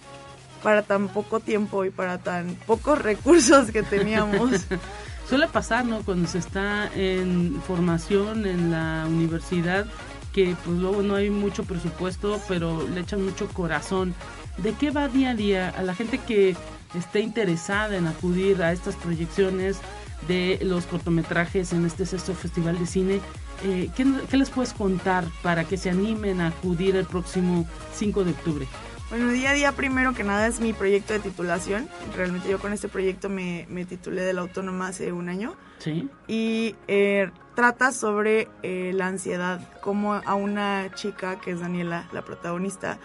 [0.62, 4.66] para tan poco tiempo y para tan pocos recursos que teníamos.
[5.30, 6.02] Suele pasar, ¿no?
[6.02, 9.86] Cuando se está en formación en la universidad,
[10.34, 14.14] que pues luego no hay mucho presupuesto, pero le echan mucho corazón.
[14.58, 16.56] ¿De qué va día a día a la gente que
[16.96, 19.80] esté interesada en acudir a estas proyecciones?
[20.28, 23.22] De los cortometrajes en este sexto festival de cine.
[23.64, 28.32] Eh, ¿qué, les puedes contar para que se animen a acudir el próximo 5 de
[28.32, 28.68] octubre?
[29.10, 31.90] Bueno, día a día primero que nada es mi proyecto de titulación.
[32.16, 35.56] Realmente yo con este proyecto me, titulé de la autónoma hace un año.
[35.80, 36.10] Sí.
[36.28, 42.22] Y eh, trata sobre eh, la ansiedad, como a una chica que es Daniela, la
[42.22, 43.00] protagonista,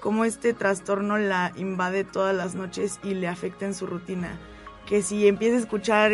[0.00, 4.38] cómo este trastorno la invade todas las noches y le afecta en su rutina.
[4.86, 6.12] Que si empieza a escuchar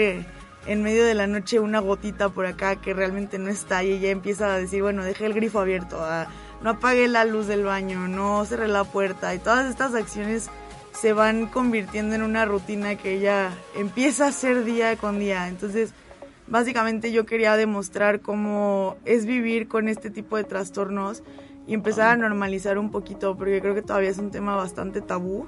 [0.66, 4.10] en medio de la noche una gotita por acá que realmente no está y ella
[4.10, 6.28] empieza a decir, bueno, dejé el grifo abierto, ah,
[6.62, 10.50] no apagué la luz del baño, no cerré la puerta y todas estas acciones
[10.92, 15.48] se van convirtiendo en una rutina que ella empieza a hacer día con día.
[15.48, 15.92] Entonces,
[16.46, 21.22] básicamente yo quería demostrar cómo es vivir con este tipo de trastornos
[21.66, 25.46] y empezar a normalizar un poquito, porque creo que todavía es un tema bastante tabú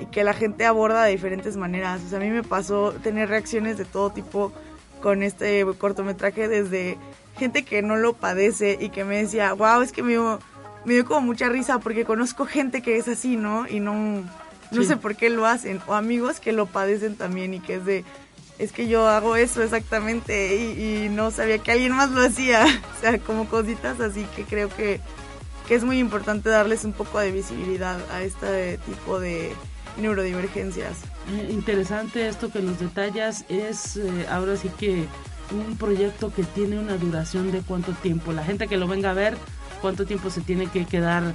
[0.00, 2.02] y que la gente aborda de diferentes maneras.
[2.04, 4.52] O sea, a mí me pasó tener reacciones de todo tipo
[5.00, 6.98] con este cortometraje, desde
[7.36, 10.40] gente que no lo padece y que me decía, wow, es que me dio,
[10.84, 13.68] me dio como mucha risa porque conozco gente que es así, ¿no?
[13.68, 14.24] Y no,
[14.70, 17.84] no sé por qué lo hacen, o amigos que lo padecen también y que es
[17.84, 18.04] de
[18.56, 22.64] es que yo hago eso exactamente y, y, no sabía que alguien más lo hacía.
[22.96, 25.00] O sea, como cositas así que creo que
[25.66, 29.52] que es muy importante darles un poco de visibilidad a este tipo de
[29.96, 30.98] neurodivergencias.
[31.32, 35.06] Eh, interesante esto que nos detallas, es eh, ahora sí que
[35.50, 39.14] un proyecto que tiene una duración de cuánto tiempo, la gente que lo venga a
[39.14, 39.36] ver,
[39.80, 41.32] cuánto tiempo se tiene que quedar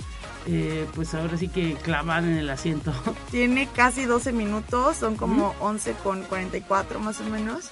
[0.48, 2.94] eh, pues ahora sí que clavar en el asiento.
[3.32, 7.70] Tiene casi 12 minutos, son como 11 con 44 más o menos.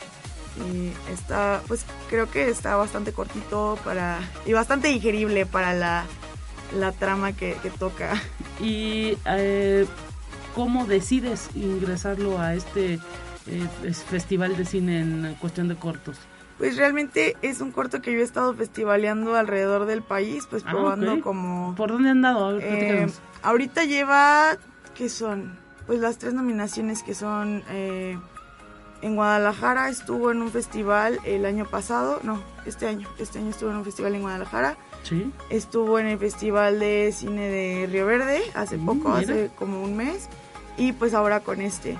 [0.72, 6.06] Y está, pues creo que está bastante cortito para y bastante digerible para la
[6.76, 8.22] la trama que, toca.
[8.60, 9.86] ¿Y eh,
[10.56, 13.00] cómo decides ingresarlo a este
[13.48, 13.68] eh,
[14.10, 16.18] festival de cine en cuestión de cortos?
[16.58, 20.72] Pues realmente es un corto que yo he estado festivaleando alrededor del país, pues Ah,
[20.72, 21.76] probando como...
[21.76, 22.48] ¿Por dónde han dado?
[22.48, 23.08] A ver, Eh,
[23.44, 24.58] ahorita lleva,
[24.96, 25.56] ¿qué son?
[25.86, 27.64] Pues las tres nominaciones que son...
[27.70, 28.18] eh,
[29.04, 33.70] en Guadalajara estuvo en un festival el año pasado, no, este año, este año estuvo
[33.70, 34.76] en un festival en Guadalajara.
[35.04, 35.32] Sí.
[35.50, 39.20] Estuvo en el Festival de Cine de Río Verde hace Mm, poco, mira.
[39.20, 40.28] hace como un mes.
[40.78, 41.98] Y pues ahora con este.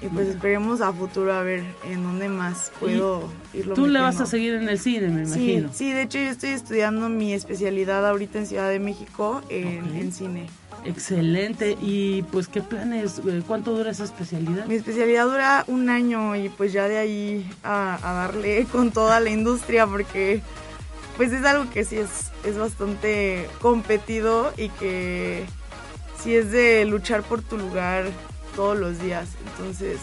[0.00, 0.30] Y pues Mira.
[0.36, 4.54] esperemos a futuro a ver en dónde más puedo irlo Tú le vas a seguir
[4.54, 5.70] en el cine, me Sí, imagino.
[5.72, 10.46] sí, de hecho yo estoy estudiando mi especialidad ahorita en Ciudad de México en, cine.
[10.84, 11.76] Excelente.
[11.80, 13.20] ¿Y pues qué planes?
[13.26, 14.66] eh, ¿Cuánto dura esa especialidad?
[14.66, 19.18] Mi especialidad dura un año y pues ya de ahí a, a darle con toda
[19.18, 20.42] la industria porque
[21.18, 25.44] pues es algo que sí es, es bastante competido y que
[26.22, 28.06] sí es de luchar por tu lugar
[28.56, 29.28] todos los días.
[29.50, 29.98] Entonces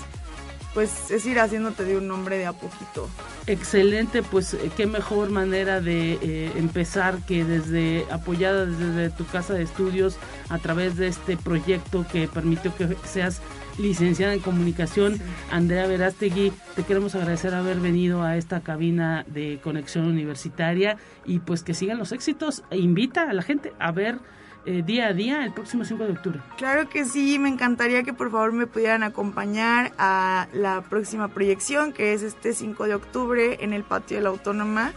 [0.76, 3.10] pues es ir haciéndote de un nombre de a poquito.
[3.48, 9.54] Excelente, pues eh, qué mejor manera de eh, empezar que desde apoyada desde tu casa
[9.54, 10.18] de estudios
[10.50, 13.40] a través de este proyecto que permitió que seas
[13.78, 15.20] licenciada en comunicación.
[15.52, 21.64] Andrea Verástegui, te queremos agradecer haber venido a esta cabina de conexión universitaria y pues
[21.64, 24.20] que sigan los éxitos e invita a la gente a ver
[24.68, 26.40] eh, día a día el próximo 5 de octubre.
[26.58, 31.94] Claro que sí, me encantaría que por favor me pudieran acompañar a la próxima proyección,
[31.94, 34.94] que es este 5 de octubre en el patio de la Autónoma.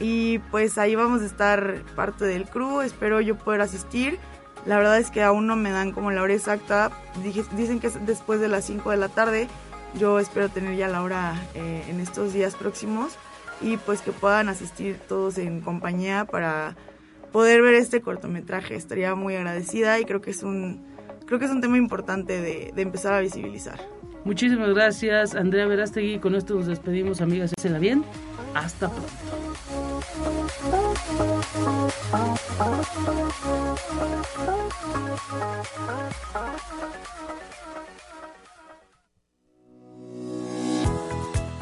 [0.00, 4.18] Y pues ahí vamos a estar parte del crew, espero yo poder asistir.
[4.66, 6.90] La verdad es que aún no me dan como la hora exacta,
[7.56, 9.48] dicen que es después de las 5 de la tarde.
[9.98, 13.14] Yo espero tener ya la hora eh, en estos días próximos
[13.60, 16.76] y pues que puedan asistir todos en compañía para
[17.32, 18.76] poder ver este cortometraje.
[18.76, 20.84] Estaría muy agradecida y creo que es un,
[21.26, 23.80] creo que es un tema importante de, de empezar a visibilizar.
[24.24, 26.18] Muchísimas gracias, Andrea Verástegui.
[26.18, 27.52] Con esto nos despedimos, amigas.
[27.56, 28.04] Hacela bien.
[28.54, 29.10] Hasta pronto.
[30.00, 30.50] Thank
[37.64, 37.69] you.